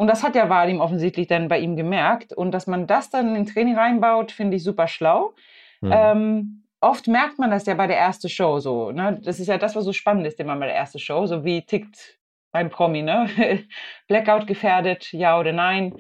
[0.00, 2.32] und das hat ja Vadim offensichtlich dann bei ihm gemerkt.
[2.32, 5.34] Und dass man das dann in Training reinbaut, finde ich super schlau.
[5.82, 5.92] Mhm.
[5.94, 8.92] Ähm, oft merkt man das ja bei der ersten Show so.
[8.92, 9.20] Ne?
[9.22, 11.26] Das ist ja das, was so spannend ist immer bei der ersten Show.
[11.26, 12.18] So wie tickt
[12.50, 13.28] beim Promi, ne?
[14.08, 15.94] Blackout gefährdet, ja oder nein?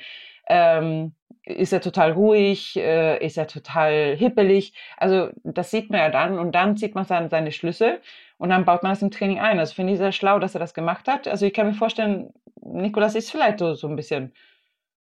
[0.48, 1.12] Ähm,
[1.44, 2.78] ist er total ruhig?
[2.78, 4.72] Äh, ist er total hippelig?
[4.96, 8.00] Also das sieht man ja dann und dann zieht man dann seine Schlüsse
[8.40, 9.58] und dann baut man das im Training ein.
[9.58, 11.28] Also finde ich sehr schlau, dass er das gemacht hat.
[11.28, 14.32] Also ich kann mir vorstellen, Nikolas ist vielleicht so, so ein bisschen,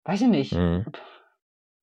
[0.04, 0.86] weiß ich nicht, mhm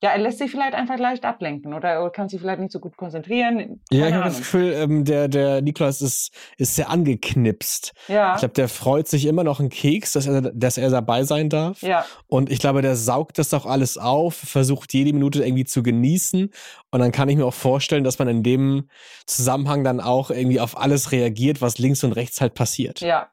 [0.02, 2.98] ja, er lässt sich vielleicht einfach leicht ablenken oder kann sich vielleicht nicht so gut
[2.98, 3.80] konzentrieren.
[3.90, 7.94] Keine ja, ich habe das Gefühl, ähm, der, der Niklas ist, ist sehr angeknipst.
[8.08, 8.34] Ja.
[8.34, 11.48] Ich glaube, der freut sich immer noch einen Keks, dass er, dass er dabei sein
[11.48, 11.80] darf.
[11.80, 12.04] Ja.
[12.26, 16.50] Und ich glaube, der saugt das auch alles auf, versucht jede Minute irgendwie zu genießen.
[16.90, 18.90] Und dann kann ich mir auch vorstellen, dass man in dem
[19.24, 23.00] Zusammenhang dann auch irgendwie auf alles reagiert, was links und rechts halt passiert.
[23.00, 23.30] Ja.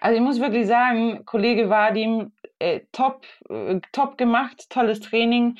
[0.00, 5.58] Also ich muss wirklich sagen, Kollege Vadim, äh, top, äh, top gemacht, tolles Training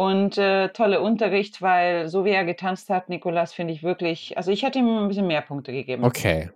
[0.00, 4.50] und äh, tolle Unterricht, weil so wie er getanzt hat, Nikolas, finde ich wirklich, also
[4.50, 6.04] ich hätte ihm ein bisschen mehr Punkte gegeben.
[6.04, 6.48] Okay.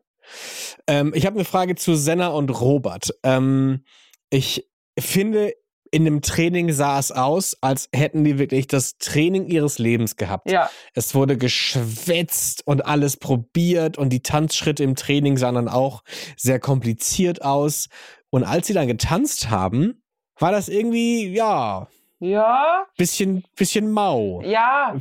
[0.86, 3.14] Ähm, ich habe eine Frage zu Senna und Robert.
[3.22, 3.84] Ähm,
[4.30, 4.66] ich
[4.98, 5.52] finde,
[5.90, 10.50] in dem Training sah es aus, als hätten die wirklich das Training ihres Lebens gehabt.
[10.50, 10.70] Ja.
[10.94, 16.02] Es wurde geschwätzt und alles probiert und die Tanzschritte im Training sahen dann auch
[16.38, 17.90] sehr kompliziert aus.
[18.30, 20.02] Und als sie dann getanzt haben,
[20.38, 21.88] war das irgendwie, ja,
[22.24, 22.86] ja.
[22.96, 24.40] Bisschen, bisschen mau.
[24.42, 24.96] Ja.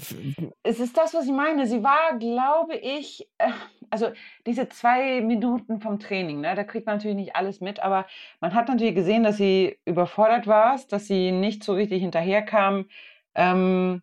[0.63, 1.67] Es ist das, was ich meine.
[1.67, 3.49] Sie war, glaube ich, äh,
[3.89, 4.11] also
[4.45, 8.05] diese zwei Minuten vom Training, ne, da kriegt man natürlich nicht alles mit, aber
[8.41, 12.87] man hat natürlich gesehen, dass sie überfordert war, dass sie nicht so richtig hinterherkam.
[13.35, 14.01] Ähm,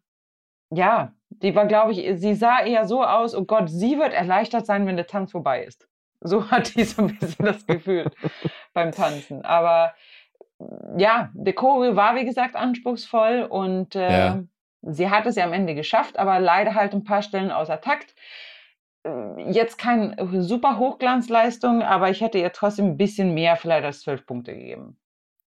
[0.72, 4.66] ja, die war, glaube ich, sie sah eher so aus, oh Gott, sie wird erleichtert
[4.66, 5.88] sein, wenn der Tanz vorbei ist.
[6.20, 8.10] So hat die so ein bisschen das Gefühl
[8.72, 9.44] beim Tanzen.
[9.44, 9.92] Aber
[10.96, 14.42] ja, der Choreo war wie gesagt anspruchsvoll und äh, ja.
[14.82, 18.14] sie hat es ja am Ende geschafft, aber leider halt ein paar Stellen außer Takt.
[19.04, 24.00] Äh, jetzt keine super Hochglanzleistung, aber ich hätte ihr trotzdem ein bisschen mehr vielleicht als
[24.00, 24.96] zwölf Punkte gegeben.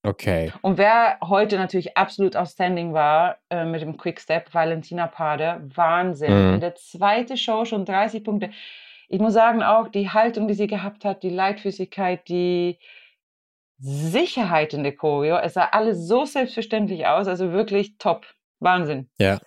[0.06, 0.52] Okay.
[0.62, 6.48] Und wer heute natürlich absolut outstanding war äh, mit dem Quickstep, Valentina Pade, Wahnsinn.
[6.48, 6.54] Mhm.
[6.56, 8.50] In der zweiten Show schon 30 Punkte.
[9.08, 12.80] Ich muss sagen, auch die Haltung, die sie gehabt hat, die Leitfüßigkeit, die,
[13.84, 15.38] Sicherheit in der Choreo.
[15.38, 18.26] Es sah alles so selbstverständlich aus, also wirklich top.
[18.60, 19.10] Wahnsinn.
[19.18, 19.40] Ja.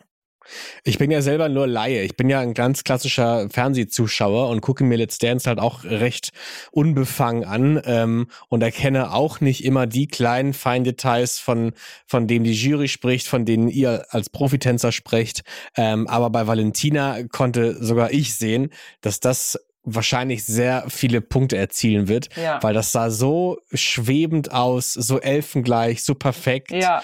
[0.84, 2.02] Ich bin ja selber nur Laie.
[2.02, 6.30] Ich bin ja ein ganz klassischer Fernsehzuschauer und gucke mir Let's Dance halt auch recht
[6.70, 11.72] unbefangen an ähm, und erkenne auch nicht immer die kleinen Feindetails, von,
[12.06, 15.42] von denen die Jury spricht, von denen ihr als Profitänzer sprecht.
[15.76, 18.70] Ähm, aber bei Valentina konnte sogar ich sehen,
[19.00, 22.62] dass das wahrscheinlich sehr viele Punkte erzielen wird, ja.
[22.62, 26.72] weil das sah so schwebend aus, so elfengleich, so perfekt.
[26.72, 27.02] Ja.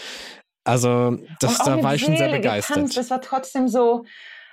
[0.65, 2.77] Also, das, da war ich schon sehr begeistert.
[2.77, 4.05] Getanzt, das war trotzdem so,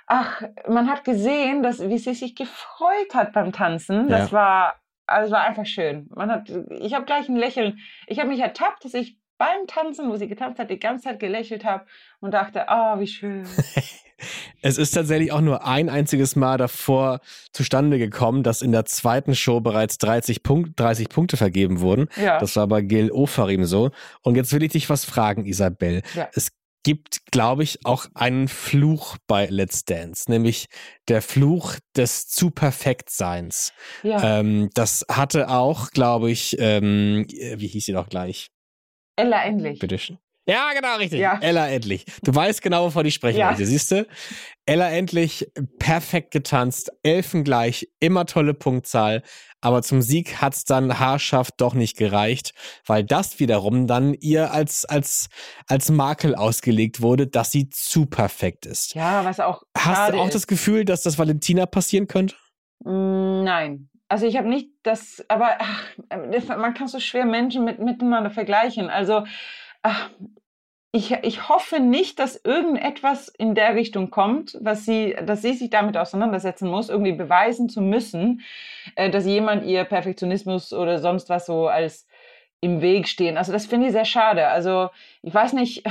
[0.06, 4.08] ach, man hat gesehen, dass, wie sie sich gefreut hat beim Tanzen.
[4.08, 4.32] Das ja.
[4.32, 4.74] war,
[5.06, 6.08] also war einfach schön.
[6.14, 7.78] Man hat, ich habe gleich ein Lächeln.
[8.06, 11.18] Ich habe mich ertappt, dass ich beim Tanzen, wo sie getanzt hat, die ganze Zeit
[11.18, 11.86] gelächelt habe
[12.20, 13.46] und dachte, ah, oh, wie schön.
[14.60, 17.20] Es ist tatsächlich auch nur ein einziges Mal davor
[17.52, 22.08] zustande gekommen, dass in der zweiten Show bereits 30, Punkt, 30 Punkte vergeben wurden.
[22.22, 22.38] Ja.
[22.38, 23.92] Das war bei Gil Ofarim so.
[24.20, 26.02] Und jetzt will ich dich was fragen, Isabel.
[26.14, 26.28] Ja.
[26.34, 30.66] Es gibt, glaube ich, auch einen Fluch bei Let's Dance, nämlich
[31.08, 33.72] der Fluch des zu Perfektseins.
[34.02, 34.40] Ja.
[34.40, 38.50] Ähm, das hatte auch, glaube ich, ähm, wie hieß sie doch gleich?
[39.20, 39.78] Ella Endlich.
[39.78, 40.18] Bitte schön.
[40.46, 41.20] Ja, genau, richtig.
[41.20, 41.38] Ja.
[41.40, 42.06] Ella endlich.
[42.24, 43.38] Du weißt genau, wovon ich spreche.
[43.38, 43.54] Ja.
[43.54, 44.06] Siehst du?
[44.66, 45.46] Ella endlich
[45.78, 49.22] perfekt getanzt, elfengleich, immer tolle Punktzahl.
[49.60, 52.52] Aber zum Sieg hat's dann haarscharf doch nicht gereicht,
[52.86, 55.28] weil das wiederum dann ihr als, als,
[55.66, 58.94] als Makel ausgelegt wurde, dass sie zu perfekt ist.
[58.94, 59.62] Ja, was auch.
[59.76, 60.34] Hast du auch ist.
[60.34, 62.34] das Gefühl, dass das Valentina passieren könnte?
[62.84, 63.89] Mm, nein.
[64.10, 65.84] Also ich habe nicht das, aber ach,
[66.58, 68.90] man kann so schwer Menschen mit, miteinander vergleichen.
[68.90, 69.22] Also
[69.82, 70.10] ach,
[70.90, 75.70] ich, ich hoffe nicht, dass irgendetwas in der Richtung kommt, was sie, dass sie sich
[75.70, 78.40] damit auseinandersetzen muss, irgendwie beweisen zu müssen,
[78.96, 82.08] äh, dass jemand ihr Perfektionismus oder sonst was so als
[82.60, 83.38] im Weg stehen.
[83.38, 84.48] Also das finde ich sehr schade.
[84.48, 84.90] Also
[85.22, 85.84] ich weiß nicht,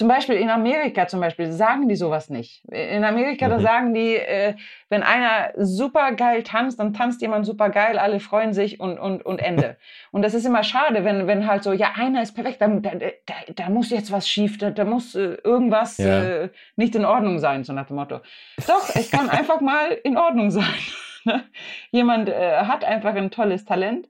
[0.00, 2.64] zum Beispiel in Amerika zum Beispiel sagen die sowas nicht.
[2.72, 3.50] In Amerika, mhm.
[3.50, 4.54] da sagen die, äh,
[4.88, 9.26] wenn einer super geil tanzt, dann tanzt jemand super geil, alle freuen sich und, und,
[9.26, 9.76] und Ende.
[10.10, 12.92] und das ist immer schade, wenn, wenn halt so, ja, einer ist perfekt, da, da,
[12.94, 16.44] da, da muss jetzt was schief, da, da muss äh, irgendwas ja.
[16.44, 18.20] äh, nicht in Ordnung sein, so nach dem Motto.
[18.66, 20.64] Doch, es kann einfach mal in Ordnung sein.
[21.26, 21.44] Ne?
[21.90, 24.08] jemand äh, hat einfach ein tolles Talent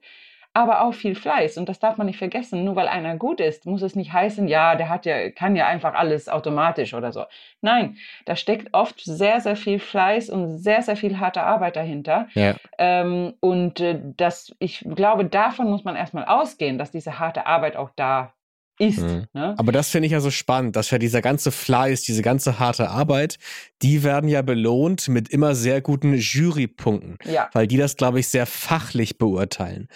[0.53, 1.57] aber auch viel Fleiß.
[1.57, 2.63] Und das darf man nicht vergessen.
[2.65, 5.67] Nur weil einer gut ist, muss es nicht heißen, ja, der hat ja, kann ja
[5.67, 7.23] einfach alles automatisch oder so.
[7.61, 12.27] Nein, da steckt oft sehr, sehr viel Fleiß und sehr, sehr viel harte Arbeit dahinter.
[12.33, 12.55] Ja.
[12.77, 17.77] Ähm, und äh, das, ich glaube, davon muss man erstmal ausgehen, dass diese harte Arbeit
[17.77, 18.33] auch da
[18.81, 18.99] ist.
[18.99, 19.27] Mhm.
[19.33, 19.55] Ne?
[19.57, 22.89] Aber das finde ich ja so spannend, dass ja dieser ganze Fleiß, diese ganze harte
[22.89, 23.37] Arbeit,
[23.81, 27.49] die werden ja belohnt mit immer sehr guten Jurypunkten, Ja.
[27.53, 29.87] weil die das, glaube ich, sehr fachlich beurteilen.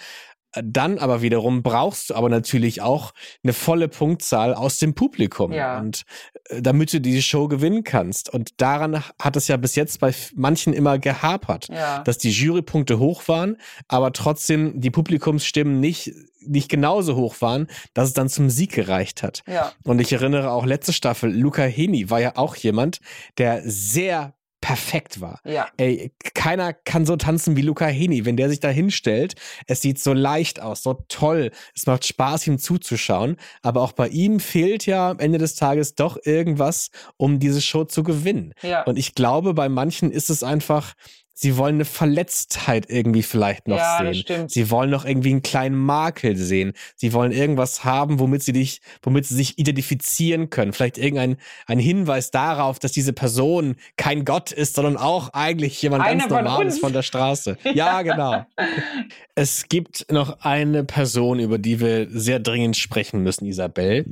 [0.62, 5.52] Dann aber wiederum brauchst du aber natürlich auch eine volle Punktzahl aus dem Publikum.
[5.52, 5.78] Ja.
[5.78, 6.02] Und
[6.48, 8.32] äh, damit du diese Show gewinnen kannst.
[8.32, 12.00] Und daran hat es ja bis jetzt bei manchen immer gehapert, Ja.
[12.04, 13.56] dass die Jurypunkte hoch waren,
[13.88, 19.22] aber trotzdem die Publikumsstimmen nicht, nicht genauso hoch waren, dass es dann zum Sieg gereicht
[19.22, 19.42] hat.
[19.46, 19.72] ja.
[19.84, 23.00] Und ich erinnere auch letzte Staffel, Luca Heni war ja auch jemand,
[23.38, 24.34] der sehr
[24.66, 25.38] perfekt war.
[25.44, 25.68] Ja.
[25.76, 28.24] Ey, keiner kann so tanzen wie Luca Heni.
[28.24, 29.36] Wenn der sich da hinstellt,
[29.68, 31.52] es sieht so leicht aus, so toll.
[31.72, 33.36] Es macht Spaß, ihm zuzuschauen.
[33.62, 37.84] Aber auch bei ihm fehlt ja am Ende des Tages doch irgendwas, um diese Show
[37.84, 38.54] zu gewinnen.
[38.62, 38.82] Ja.
[38.82, 40.94] Und ich glaube, bei manchen ist es einfach,
[41.38, 44.48] sie wollen eine Verletztheit irgendwie vielleicht noch Ja, sehen.
[44.48, 46.72] Sie wollen noch irgendwie einen kleinen Makel sehen.
[46.96, 50.72] Sie wollen irgendwas haben, womit sie dich, womit sie sich identifizieren können.
[50.72, 56.04] Vielleicht irgendein ein Hinweis darauf, dass diese Person kein Gott ist, sondern auch eigentlich jemand
[56.04, 56.80] Einer ganz von Normales uns.
[56.80, 57.58] von der Straße.
[57.74, 58.46] Ja, genau.
[59.34, 64.06] Es gibt noch eine Person, über die wir sehr dringend sprechen müssen, Isabel.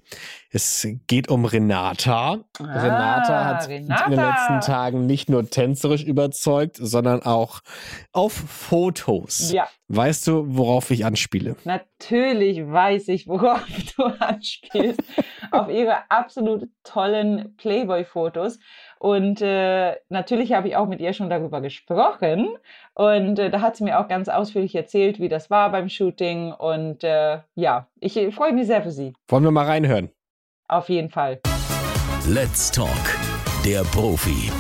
[0.51, 2.45] Es geht um Renata.
[2.61, 4.29] Renata hat in den Ah, Renata.
[4.55, 7.61] letzten Tagen nicht nur tänzerisch überzeugt, sondern auch
[8.13, 9.53] auf Fotos.
[9.53, 9.69] Ja.
[9.89, 11.57] Weißt du, worauf ich anspiele?
[11.65, 13.65] Natürlich weiß ich, worauf
[13.97, 15.01] du anspielst.
[15.51, 18.59] auf ihre absolut tollen Playboy-Fotos.
[18.99, 22.49] Und äh, natürlich habe ich auch mit ihr schon darüber gesprochen.
[22.95, 26.53] Und äh, da hat sie mir auch ganz ausführlich erzählt, wie das war beim Shooting.
[26.53, 29.13] Und äh, ja, ich äh, freue mich sehr für sie.
[29.29, 30.11] Wollen wir mal reinhören?
[30.69, 31.41] Auf jeden Fall.
[32.27, 33.19] Let's Talk,
[33.65, 34.51] der Profi.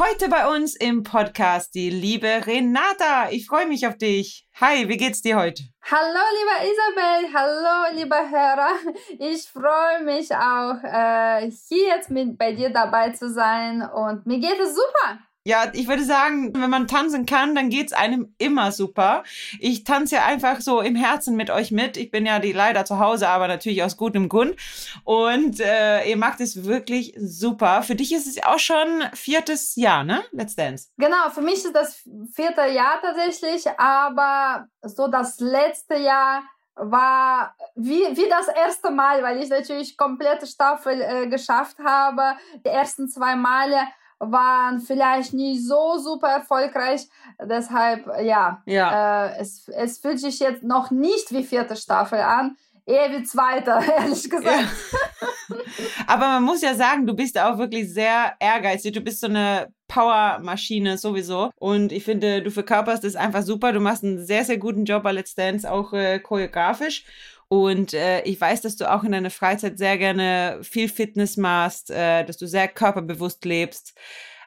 [0.00, 3.28] Heute bei uns im Podcast die liebe Renata.
[3.32, 4.48] Ich freue mich auf dich.
[4.58, 5.62] Hi, wie geht's dir heute?
[5.82, 8.76] Hallo, liebe Isabel, hallo, liebe Hörer.
[9.18, 14.38] Ich freue mich auch, äh, hier jetzt mit bei dir dabei zu sein und mir
[14.38, 15.18] geht es super.
[15.44, 19.24] Ja, ich würde sagen, wenn man tanzen kann, dann geht's einem immer super.
[19.58, 21.96] Ich tanze ja einfach so im Herzen mit euch mit.
[21.96, 24.56] Ich bin ja die leider zu Hause, aber natürlich aus gutem Grund.
[25.04, 27.82] Und äh, ihr macht es wirklich super.
[27.82, 30.22] Für dich ist es auch schon viertes Jahr, ne?
[30.32, 30.88] Let's Dance.
[30.98, 32.02] Genau, für mich ist das
[32.34, 36.42] vierte Jahr tatsächlich, aber so das letzte Jahr
[36.74, 42.36] war wie, wie das erste Mal, weil ich natürlich komplette Staffel äh, geschafft habe.
[42.64, 43.78] Die ersten zwei Male
[44.20, 47.08] waren vielleicht nicht so super erfolgreich.
[47.42, 49.26] Deshalb, ja, Ja.
[49.26, 53.70] Äh, es, es fühlt sich jetzt noch nicht wie vierte Staffel an, eher wie zweite,
[53.98, 54.68] ehrlich gesagt.
[56.06, 58.92] Aber man muss ja sagen, du bist auch wirklich sehr ehrgeizig.
[58.92, 61.50] Du bist so eine Powermaschine sowieso.
[61.56, 63.72] Und ich finde, du verkörperst es einfach super.
[63.72, 67.04] Du machst einen sehr, sehr guten Job bei Let's Dance, auch äh, choreografisch.
[67.52, 71.90] Und äh, ich weiß, dass du auch in deiner Freizeit sehr gerne viel Fitness machst,
[71.90, 73.92] äh, dass du sehr körperbewusst lebst.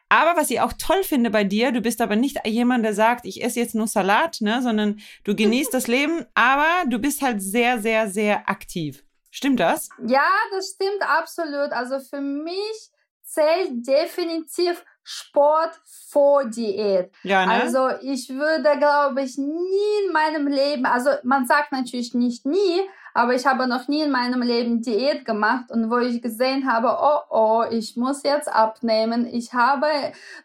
[0.08, 3.26] Aber was ich auch toll finde bei dir, du bist aber nicht jemand, der sagt,
[3.26, 7.42] ich esse jetzt nur Salat, ne, sondern du genießt das Leben, aber du bist halt
[7.42, 9.04] sehr, sehr, sehr aktiv.
[9.32, 9.90] Stimmt das?
[10.08, 11.74] Ja, das stimmt absolut.
[11.74, 12.92] Also für mich
[13.24, 17.12] zählt definitiv Sport vor Diät.
[17.24, 17.54] Ja, ne?
[17.54, 22.82] Also ich würde, glaube ich, nie in meinem Leben, also man sagt natürlich nicht nie,
[23.14, 26.98] aber ich habe noch nie in meinem Leben Diät gemacht und wo ich gesehen habe,
[27.02, 29.28] oh oh, ich muss jetzt abnehmen.
[29.32, 29.88] Ich habe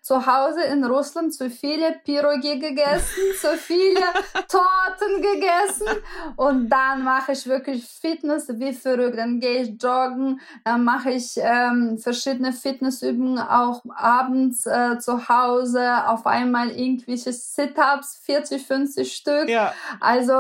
[0.03, 4.01] zu Hause in Russland zu viele Pirogi gegessen, zu viele
[4.49, 6.03] Torten gegessen
[6.37, 9.19] und dann mache ich wirklich Fitness wie verrückt.
[9.19, 16.07] Dann gehe ich joggen, dann mache ich ähm, verschiedene Fitnessübungen auch abends äh, zu Hause,
[16.07, 19.49] auf einmal irgendwelche Sit-ups, 40, 50 Stück.
[19.49, 19.73] ja.
[20.01, 20.33] Also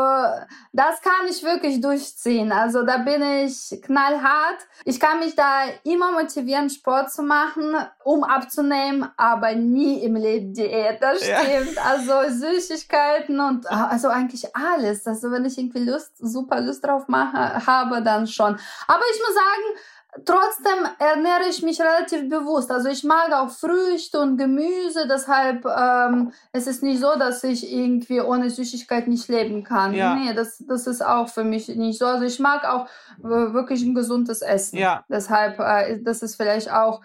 [0.72, 2.17] das kann ich wirklich durchziehen.
[2.26, 4.58] Also da bin ich knallhart.
[4.84, 10.52] Ich kann mich da immer motivieren, Sport zu machen, um abzunehmen, aber nie im Leben
[10.52, 11.00] Diät.
[11.00, 11.40] Das Ja.
[11.40, 11.78] stimmt.
[11.86, 15.06] Also Süßigkeiten und also eigentlich alles.
[15.06, 18.58] Also wenn ich irgendwie Lust, super Lust drauf mache, habe, dann schon.
[18.88, 19.78] Aber ich muss sagen,
[20.24, 22.70] Trotzdem ernähre ich mich relativ bewusst.
[22.70, 27.70] Also ich mag auch Früchte und Gemüse, deshalb ähm, es ist nicht so, dass ich
[27.70, 29.92] irgendwie ohne Süßigkeit nicht leben kann.
[29.94, 30.14] Ja.
[30.14, 32.06] Nee, das, das ist auch für mich nicht so.
[32.06, 32.86] Also ich mag auch
[33.18, 34.78] äh, wirklich ein gesundes Essen.
[34.78, 35.04] Ja.
[35.08, 37.02] Deshalb, äh, das ist vielleicht auch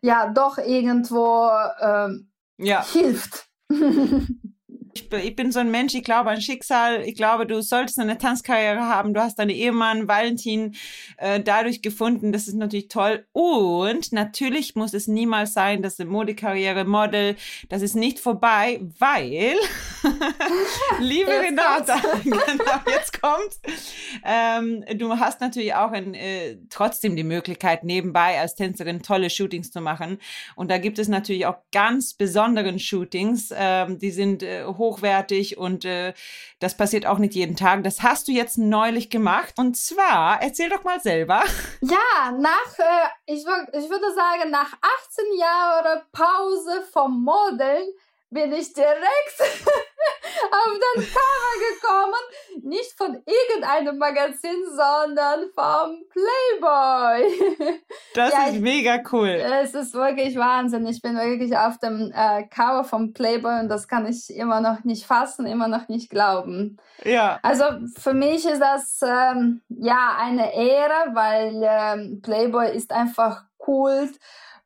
[0.00, 2.84] ja doch irgendwo ähm, Ja.
[2.84, 3.46] hilft.
[4.96, 7.02] Ich, ich bin so ein Mensch, ich glaube an Schicksal.
[7.02, 9.12] Ich glaube, du solltest eine Tanzkarriere haben.
[9.12, 10.74] Du hast deinen Ehemann Valentin
[11.18, 12.32] äh, dadurch gefunden.
[12.32, 13.26] Das ist natürlich toll.
[13.32, 17.36] Und natürlich muss es niemals sein, dass eine Modekarriere, Model,
[17.68, 19.56] das ist nicht vorbei, weil,
[21.00, 23.76] liebe jetzt Renata, genau, jetzt kommt,
[24.24, 29.70] ähm, du hast natürlich auch ein, äh, trotzdem die Möglichkeit, nebenbei als Tänzerin tolle Shootings
[29.70, 30.18] zu machen.
[30.54, 35.84] Und da gibt es natürlich auch ganz besonderen Shootings, ähm, die sind äh, hochwertig und
[35.84, 36.14] äh,
[36.58, 37.84] das passiert auch nicht jeden Tag.
[37.84, 39.54] Das hast du jetzt neulich gemacht.
[39.56, 41.42] Und zwar, erzähl doch mal selber.
[41.82, 47.86] Ja, nach, äh, ich, ich würde sagen, nach 18 Jahren Pause vom Modeln
[48.30, 52.68] bin ich direkt auf das Cover gekommen.
[52.68, 57.80] Nicht von irgendeinem Magazin, sondern vom Playboy.
[58.14, 59.28] Das ja, ist mega cool.
[59.28, 60.86] Es ist wirklich Wahnsinn.
[60.86, 64.84] Ich bin wirklich auf dem äh, Cover vom Playboy und das kann ich immer noch
[64.84, 66.78] nicht fassen, immer noch nicht glauben.
[67.04, 67.38] Ja.
[67.42, 67.64] Also
[67.98, 74.18] für mich ist das ähm, ja eine Ehre, weil ähm, Playboy ist einfach Kult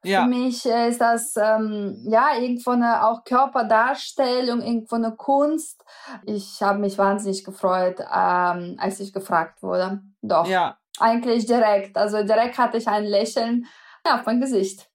[0.02, 0.22] ja.
[0.22, 5.84] Für mich ist das ähm, ja irgendwo eine auch Körperdarstellung, irgendwo eine Kunst.
[6.24, 10.00] Ich habe mich wahnsinnig gefreut, ähm, als ich gefragt wurde.
[10.22, 10.46] Doch.
[10.46, 10.76] Ja.
[10.98, 11.96] Eigentlich direkt.
[11.96, 13.66] Also direkt hatte ich ein Lächeln
[14.04, 14.89] auf mein Gesicht.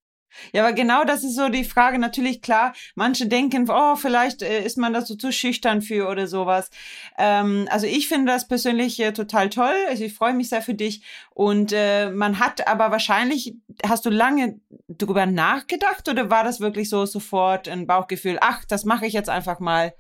[0.54, 2.00] Ja, aber genau das ist so die Frage.
[2.00, 6.28] Natürlich, klar, manche denken, oh, vielleicht äh, ist man da so zu schüchtern für oder
[6.28, 6.70] sowas.
[7.18, 9.76] Ähm, also ich finde das persönlich äh, total toll.
[9.90, 11.02] Also ich freue mich sehr für dich.
[11.32, 13.56] Und äh, man hat aber wahrscheinlich,
[13.86, 18.86] hast du lange darüber nachgedacht oder war das wirklich so sofort ein Bauchgefühl, ach, das
[18.86, 19.94] mache ich jetzt einfach mal?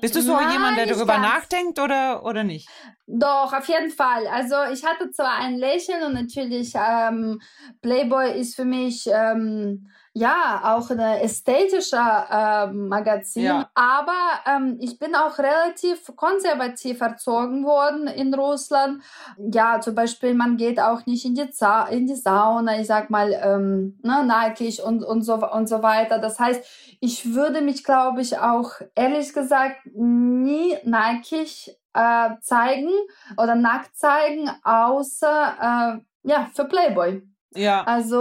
[0.00, 2.68] Bist du so Nein, jemand, der darüber nachdenkt oder, oder nicht?
[3.06, 4.26] Doch, auf jeden Fall.
[4.26, 7.40] Also ich hatte zwar ein Lächeln und natürlich ähm,
[7.80, 13.70] Playboy ist für mich ähm, ja auch ein ästhetischer äh, Magazin, ja.
[13.74, 19.02] aber ähm, ich bin auch relativ konservativ erzogen worden in Russland.
[19.36, 23.10] Ja, zum Beispiel man geht auch nicht in die, Za in die Sauna, ich sag
[23.10, 26.18] mal ähm, ne, nackig und und so und so weiter.
[26.18, 26.64] Das heißt,
[27.00, 32.88] ich würde mich, glaube ich, auch ehrlich gesagt nie nackig äh, zeigen
[33.36, 37.22] oder nackt zeigen, außer äh, ja für Playboy.
[37.56, 37.82] Ja.
[37.84, 38.16] Also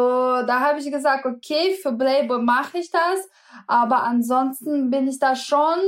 [0.46, 3.30] da habe ich gesagt, okay, für Playboy mache ich das,
[3.68, 5.80] aber ansonsten bin ich da schon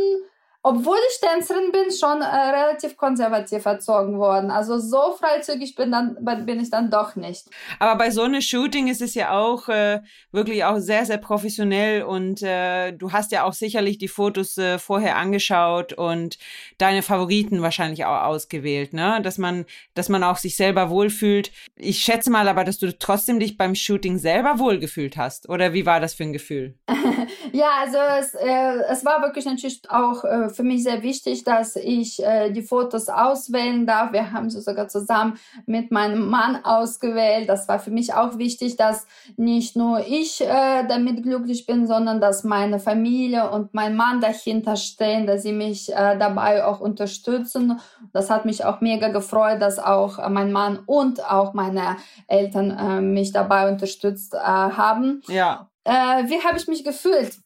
[0.67, 4.51] obwohl ich Tänzerin bin, schon äh, relativ konservativ erzogen worden.
[4.51, 7.45] Also so freizügig bin, dann, bin ich dann doch nicht.
[7.79, 10.01] Aber bei so einem Shooting ist es ja auch äh,
[10.33, 14.77] wirklich auch sehr, sehr professionell und äh, du hast ja auch sicherlich die Fotos äh,
[14.77, 16.37] vorher angeschaut und
[16.77, 19.21] deine Favoriten wahrscheinlich auch ausgewählt, ne?
[19.23, 21.49] Dass man, dass man auch sich selber wohlfühlt.
[21.77, 25.47] Ich schätze mal aber, dass du trotzdem dich beim Shooting selber wohlgefühlt hast.
[25.47, 26.75] Oder wie war das für ein Gefühl?
[27.53, 31.75] ja, also es, äh, es war wirklich natürlich auch äh, für mich sehr wichtig, dass
[31.75, 34.11] ich äh, die Fotos auswählen darf.
[34.11, 37.47] Wir haben sie sogar zusammen mit meinem Mann ausgewählt.
[37.47, 39.05] Das war für mich auch wichtig, dass
[39.37, 44.75] nicht nur ich äh, damit glücklich bin, sondern dass meine Familie und mein Mann dahinter
[44.75, 47.79] stehen, dass sie mich äh, dabei auch unterstützen.
[48.11, 51.97] Das hat mich auch mega gefreut, dass auch mein Mann und auch meine
[52.27, 55.21] Eltern äh, mich dabei unterstützt äh, haben.
[55.27, 55.69] Ja.
[55.83, 57.37] Äh, wie habe ich mich gefühlt?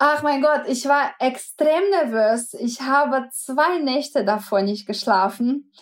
[0.00, 2.54] Ach mein Gott, ich war extrem nervös.
[2.54, 5.72] Ich habe zwei Nächte davor nicht geschlafen.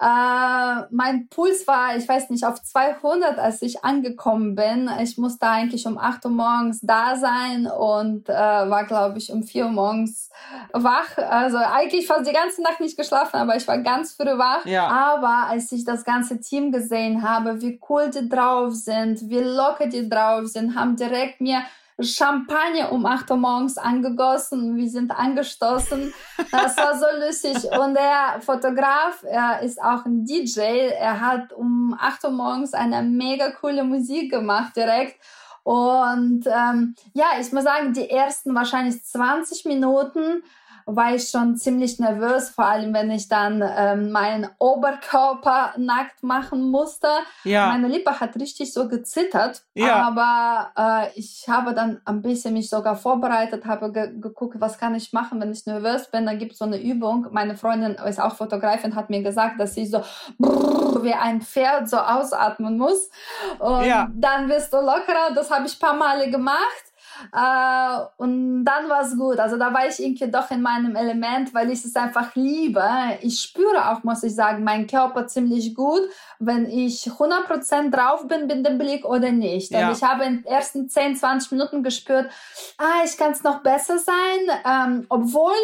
[0.00, 4.88] Äh, mein Puls war, ich weiß nicht, auf 200, als ich angekommen bin.
[5.02, 9.42] Ich musste eigentlich um 8 Uhr morgens da sein und äh, war, glaube ich, um
[9.42, 10.30] 4 Uhr morgens
[10.72, 11.18] wach.
[11.18, 14.66] Also eigentlich fast die ganze Nacht nicht geschlafen, aber ich war ganz früh wach.
[14.66, 14.86] Ja.
[14.86, 19.88] Aber als ich das ganze Team gesehen habe, wie cool die drauf sind, wie locker
[19.88, 21.62] die drauf sind, haben direkt mir
[22.00, 24.76] Champagner um 8 Uhr morgens angegossen.
[24.76, 26.12] Wir sind angestoßen.
[26.52, 27.70] Das war so lustig.
[27.78, 30.60] Und der Fotograf, er ist auch ein DJ.
[30.60, 35.16] Er hat um 8 Uhr morgens eine mega coole Musik gemacht direkt.
[35.64, 40.42] Und ähm, ja, ich muss sagen, die ersten wahrscheinlich 20 Minuten
[40.90, 46.70] war ich schon ziemlich nervös, vor allem wenn ich dann ähm, meinen Oberkörper nackt machen
[46.70, 47.08] musste.
[47.44, 47.66] Ja.
[47.66, 49.96] Meine Lippe hat richtig so gezittert, ja.
[50.02, 54.94] aber äh, ich habe dann ein bisschen mich sogar vorbereitet, habe ge geguckt, was kann
[54.94, 56.24] ich machen, wenn ich nervös bin.
[56.24, 57.26] Dann gibt es so eine Übung.
[57.32, 60.02] Meine Freundin ist auch Fotografin, hat mir gesagt, dass sie so
[60.38, 63.10] wie ein Pferd so ausatmen muss.
[63.58, 64.08] Und ja.
[64.14, 65.34] dann wirst du lockerer.
[65.34, 66.87] Das habe ich ein paar Male gemacht.
[67.32, 69.38] Äh, und dann war es gut.
[69.38, 72.84] Also da war ich irgendwie doch in meinem Element, weil ich es einfach liebe.
[73.20, 76.02] Ich spüre auch, muss ich sagen, meinen Körper ziemlich gut,
[76.38, 79.72] wenn ich 100% drauf bin mit dem Blick oder nicht.
[79.72, 82.30] Und ich habe in den ersten 10, 20 Minuten gespürt,
[82.78, 84.16] ah, ich kann es noch besser sein,
[84.64, 85.54] ähm, obwohl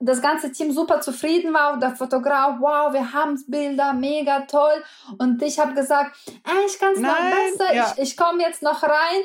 [0.00, 4.82] das ganze Team super zufrieden war, der Fotograf, wow, wir haben Bilder, mega toll.
[5.18, 7.92] Und ich habe gesagt, ey, ich kann es noch besser, ja.
[7.96, 9.20] ich, ich komme jetzt noch rein.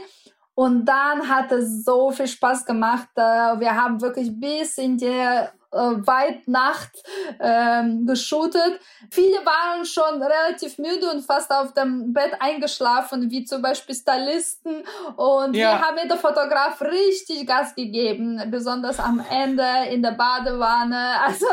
[0.56, 3.10] Und dann hat es so viel Spaß gemacht.
[3.16, 3.22] Äh,
[3.60, 5.45] wir haben wirklich bis in die
[5.76, 6.92] weit Nacht
[7.40, 8.80] ähm, geshootet.
[9.12, 14.84] Viele waren schon relativ müde und fast auf dem Bett eingeschlafen, wie zum Beispiel Stylisten.
[15.16, 15.72] Und ja.
[15.72, 20.96] wir haben der Fotograf richtig Gas gegeben, besonders am Ende in der Badewanne.
[21.26, 21.48] Also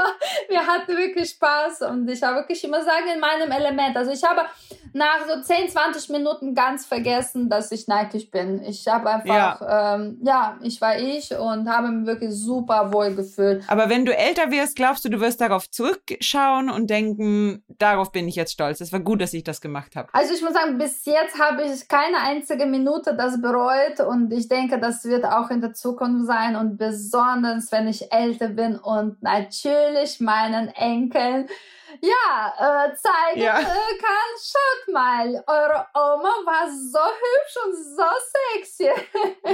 [0.49, 3.97] wir hatten wirklich Spaß und ich habe wirklich immer sagen in meinem Element.
[3.97, 4.43] Also ich habe
[4.93, 8.63] nach so 10, 20 Minuten ganz vergessen, dass ich neidlich bin.
[8.63, 9.95] Ich habe einfach, ja.
[9.95, 13.65] Ähm, ja, ich war ich und habe mich wirklich super wohl gefühlt.
[13.69, 18.29] Aber wenn du älter wirst, glaubst du, du wirst darauf zurückschauen und denken, darauf bin
[18.29, 18.81] ich jetzt stolz.
[18.81, 20.09] Es war gut, dass ich das gemacht habe.
[20.13, 24.49] Also ich muss sagen, bis jetzt habe ich keine einzige Minute das bereut und ich
[24.49, 29.23] denke, das wird auch in der Zukunft sein und besonders, wenn ich älter bin und
[29.23, 31.49] natürlich meinen Enkeln
[32.01, 33.61] ja, äh, zeigen ja.
[33.61, 34.33] Äh, kann.
[34.41, 38.05] Schaut mal, eure Oma war so hübsch und so
[38.55, 38.91] sexy.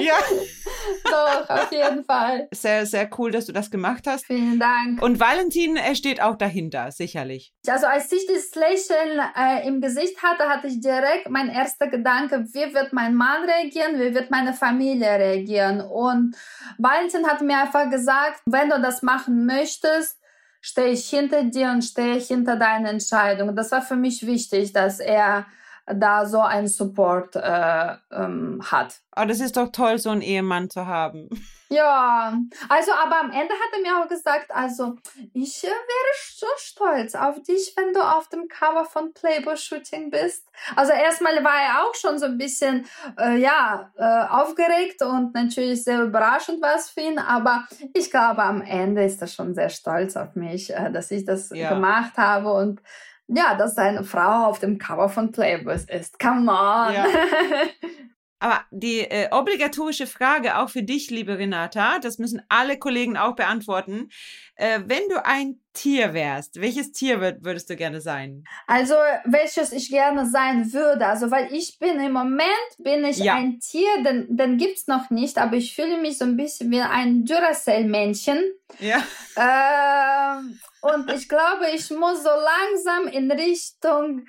[0.01, 0.17] Ja.
[1.05, 2.49] Doch, auf jeden Fall.
[2.53, 4.27] Sehr, sehr cool, dass du das gemacht hast.
[4.27, 5.03] Vielen Dank.
[5.03, 7.55] Und Valentin er steht auch dahinter, sicherlich.
[7.67, 12.45] Also als ich das Lächeln äh, im Gesicht hatte, hatte ich direkt mein erster Gedanke,
[12.53, 15.81] wie wird mein Mann reagieren, wie wird meine Familie reagieren.
[15.81, 16.37] Und
[16.79, 20.18] Valentin hat mir einfach gesagt, wenn du das machen möchtest,
[20.61, 23.55] stehe ich hinter dir und stehe ich hinter deiner Entscheidung.
[23.55, 25.47] Das war für mich wichtig, dass er
[25.95, 29.01] da so einen Support äh, ähm, hat.
[29.13, 31.29] Aber das ist doch toll, so einen Ehemann zu haben.
[31.71, 32.33] Ja,
[32.71, 34.97] also aber am Ende hat er mir auch gesagt, also
[35.35, 40.11] ich äh, wäre so stolz auf dich, wenn du auf dem Cover von Playboy Shooting
[40.11, 40.49] bist.
[40.77, 42.87] Also erstmal war er auch schon so ein bisschen,
[43.19, 48.43] äh, ja, äh, aufgeregt und natürlich sehr überraschend war es für ihn, aber ich glaube
[48.43, 51.69] am Ende ist er schon sehr stolz auf mich, äh, dass ich das ja.
[51.69, 52.81] gemacht habe und
[53.29, 56.19] ja, dass seine Frau auf dem Cover von Playboy ist.
[56.19, 56.95] Come on!
[56.95, 57.07] Ja.
[58.41, 63.35] Aber die äh, obligatorische Frage auch für dich, liebe Renata, das müssen alle Kollegen auch
[63.35, 64.11] beantworten.
[64.59, 68.43] Äh, wenn du ein Tier wärst, welches Tier würd, würdest du gerne sein?
[68.67, 68.95] Also
[69.25, 72.43] welches ich gerne sein würde, also weil ich bin im Moment
[72.79, 73.35] bin ich ja.
[73.35, 76.81] ein Tier, den, den gibt's noch nicht, aber ich fühle mich so ein bisschen wie
[76.81, 78.43] ein Duracell-Männchen.
[78.81, 79.03] Ja.
[79.37, 84.27] Ähm, und ich glaube, ich muss so langsam in Richtung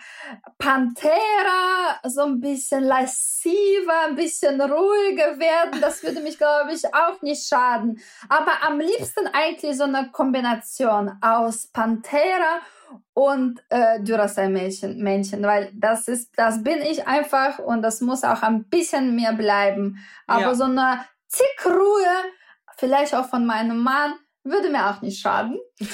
[0.57, 5.79] Panthera, so ein bisschen lassiver, ein bisschen ruhiger werden.
[5.81, 8.01] Das würde mich, glaube ich, auch nicht schaden.
[8.29, 12.59] Aber am liebsten eigentlich so eine Kombination aus Panthera
[13.13, 18.41] und äh, Duracell-Männchen, Männchen, weil das ist, das bin ich einfach und das muss auch
[18.41, 20.03] ein bisschen mehr bleiben.
[20.27, 20.55] Aber ja.
[20.55, 22.11] so eine Zickruhe,
[22.75, 25.57] vielleicht auch von meinem Mann, würde mir auch nicht schaden.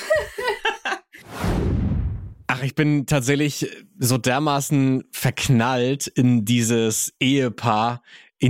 [2.47, 3.69] Ach, ich bin tatsächlich
[3.99, 8.01] so dermaßen verknallt in dieses Ehepaar,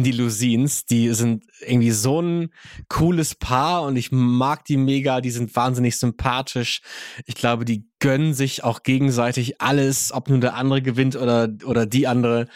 [0.04, 0.86] die Lusins.
[0.86, 2.50] Die sind irgendwie so ein
[2.90, 5.22] cooles Paar und ich mag die mega.
[5.22, 6.82] Die sind wahnsinnig sympathisch.
[7.26, 11.86] Ich glaube, die gönnen sich auch gegenseitig alles, ob nun der andere gewinnt oder, oder
[11.86, 12.48] die andere.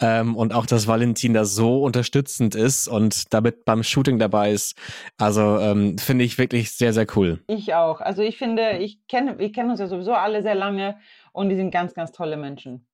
[0.00, 4.76] Ähm, und auch, dass Valentin da so unterstützend ist und damit beim Shooting dabei ist.
[5.16, 7.42] Also ähm, finde ich wirklich sehr, sehr cool.
[7.46, 8.00] Ich auch.
[8.00, 10.96] Also ich finde, ich kenne, wir kennen uns ja sowieso alle sehr lange
[11.32, 12.87] und die sind ganz, ganz tolle Menschen.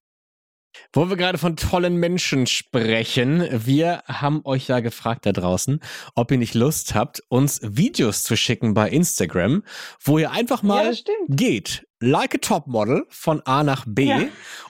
[0.92, 5.80] Wo wir gerade von tollen Menschen sprechen, wir haben euch ja gefragt da draußen,
[6.14, 9.62] ob ihr nicht Lust habt, uns Videos zu schicken bei Instagram,
[10.00, 14.20] wo ihr einfach mal ja, geht, like a Topmodel von A nach B, ja.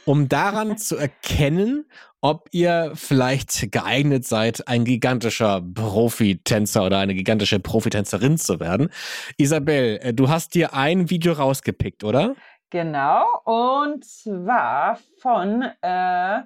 [0.05, 1.87] um daran zu erkennen,
[2.25, 8.89] ob ihr vielleicht geeignet seid, ein gigantischer Profitänzer oder eine gigantische Profitänzerin zu werden.
[9.37, 12.35] Isabel, äh, du hast dir ein Video rausgepickt, oder?
[12.75, 16.43] Genau, und zwar von äh,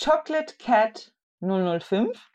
[0.00, 2.30] Chocolate Cat 005.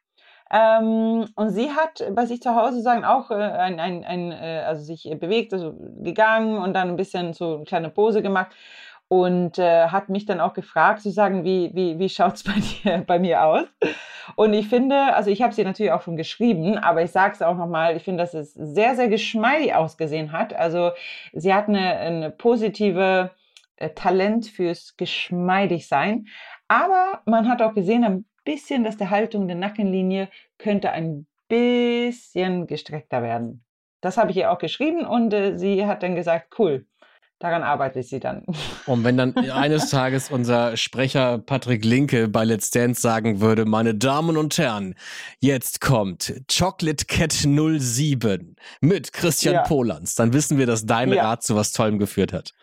[0.51, 4.65] Ähm, und sie hat bei sich zu Hause sagen auch äh, ein, ein, ein äh,
[4.67, 8.53] also sich bewegt, also gegangen und dann ein bisschen so eine kleine Pose gemacht
[9.21, 12.53] und äh, hat mich dann auch gefragt, zu sagen, wie, wie, wie schaut es bei
[12.53, 13.65] dir, bei mir aus?
[14.35, 17.43] Und ich finde, also ich habe sie natürlich auch schon geschrieben, aber ich sage es
[17.43, 20.55] auch nochmal, ich finde, dass es sehr, sehr geschmeidig ausgesehen hat.
[20.55, 20.91] Also
[21.31, 23.29] sie hat eine, eine positive
[23.75, 26.25] äh, Talent fürs geschmeidig sein,
[26.67, 32.65] aber man hat auch gesehen, ein bisschen, dass der Haltung der Nackenlinie könnte ein bisschen
[32.65, 33.63] gestreckter werden.
[34.01, 36.87] Das habe ich ihr auch geschrieben und äh, sie hat dann gesagt, cool,
[37.43, 38.43] daran arbeitet sie dann.
[38.85, 43.93] Und wenn dann eines Tages unser Sprecher Patrick Linke bei Let's Dance sagen würde, meine
[43.93, 44.95] Damen und Herren,
[45.39, 49.63] jetzt kommt Chocolate Cat 07 mit Christian ja.
[49.63, 51.23] Polans, dann wissen wir, dass dein ja.
[51.23, 52.53] Rat zu was Tollem geführt hat.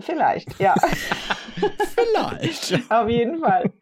[0.00, 0.74] Vielleicht, ja.
[1.94, 2.80] Vielleicht.
[2.90, 3.72] Auf jeden Fall.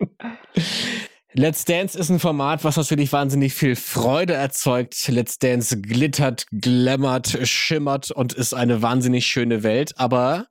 [1.33, 5.07] Let's Dance ist ein Format, was natürlich wahnsinnig viel Freude erzeugt.
[5.07, 9.97] Let's Dance glittert, glammert, schimmert und ist eine wahnsinnig schöne Welt.
[9.97, 10.47] Aber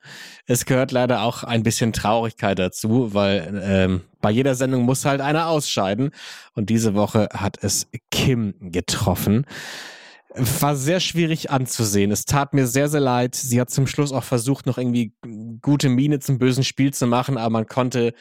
[0.46, 5.20] es gehört leider auch ein bisschen Traurigkeit dazu, weil ähm, bei jeder Sendung muss halt
[5.20, 6.12] einer ausscheiden.
[6.54, 9.46] Und diese Woche hat es Kim getroffen.
[10.34, 12.12] War sehr schwierig anzusehen.
[12.12, 13.36] Es tat mir sehr, sehr leid.
[13.36, 15.12] Sie hat zum Schluss auch versucht, noch irgendwie
[15.62, 18.14] gute Miene zum bösen Spiel zu machen, aber man konnte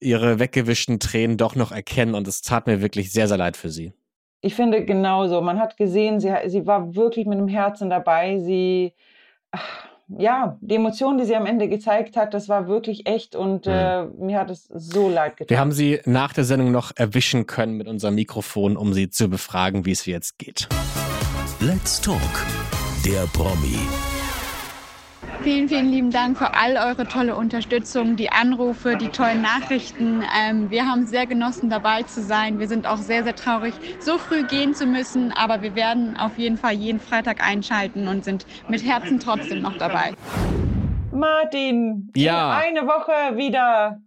[0.00, 3.70] ihre weggewischten Tränen doch noch erkennen und es tat mir wirklich sehr, sehr leid für
[3.70, 3.92] sie.
[4.40, 5.40] Ich finde genauso.
[5.42, 8.38] Man hat gesehen, sie, sie war wirklich mit dem Herzen dabei.
[8.38, 8.94] Sie,
[9.50, 9.86] ach,
[10.18, 13.72] ja, die Emotionen, die sie am Ende gezeigt hat, das war wirklich echt und mhm.
[13.72, 15.54] äh, mir hat es so leid getan.
[15.54, 19.28] Wir haben sie nach der Sendung noch erwischen können mit unserem Mikrofon, um sie zu
[19.28, 20.68] befragen, wie es jetzt geht.
[21.60, 22.18] Let's Talk,
[23.04, 23.78] der Promi.
[25.42, 30.22] Vielen, vielen lieben Dank für all eure tolle Unterstützung, die Anrufe, die tollen Nachrichten.
[30.38, 32.58] Ähm, wir haben sehr genossen, dabei zu sein.
[32.58, 36.36] Wir sind auch sehr, sehr traurig, so früh gehen zu müssen, aber wir werden auf
[36.36, 40.12] jeden Fall jeden Freitag einschalten und sind mit Herzen trotzdem noch dabei.
[41.10, 42.58] Martin, ja.
[42.58, 43.98] eine Woche wieder.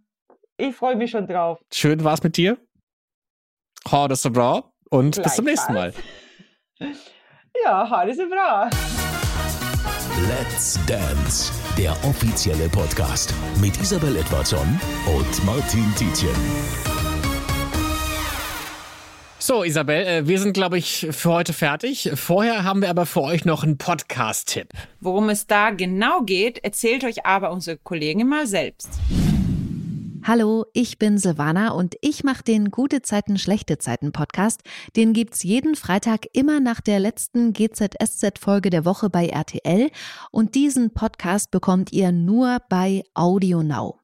[0.56, 1.58] Ich freue mich schon drauf.
[1.72, 2.58] Schön war's mit dir.
[3.90, 5.92] Horde bra und bis zum nächsten Mal.
[7.64, 8.70] Ja, Horde bra.
[10.22, 16.30] Let's Dance, der offizielle Podcast mit Isabel Edwardson und Martin Tietjen.
[19.40, 22.12] So, Isabel, äh, wir sind, glaube ich, für heute fertig.
[22.14, 24.68] Vorher haben wir aber für euch noch einen Podcast-Tipp.
[25.00, 28.90] Worum es da genau geht, erzählt euch aber unsere Kollegin mal selbst.
[30.26, 34.62] Hallo, ich bin Silvana und ich mache den Gute Zeiten, Schlechte Zeiten Podcast.
[34.96, 39.90] Den gibt's jeden Freitag immer nach der letzten GZSZ-Folge der Woche bei RTL
[40.30, 44.03] und diesen Podcast bekommt ihr nur bei Audio Now.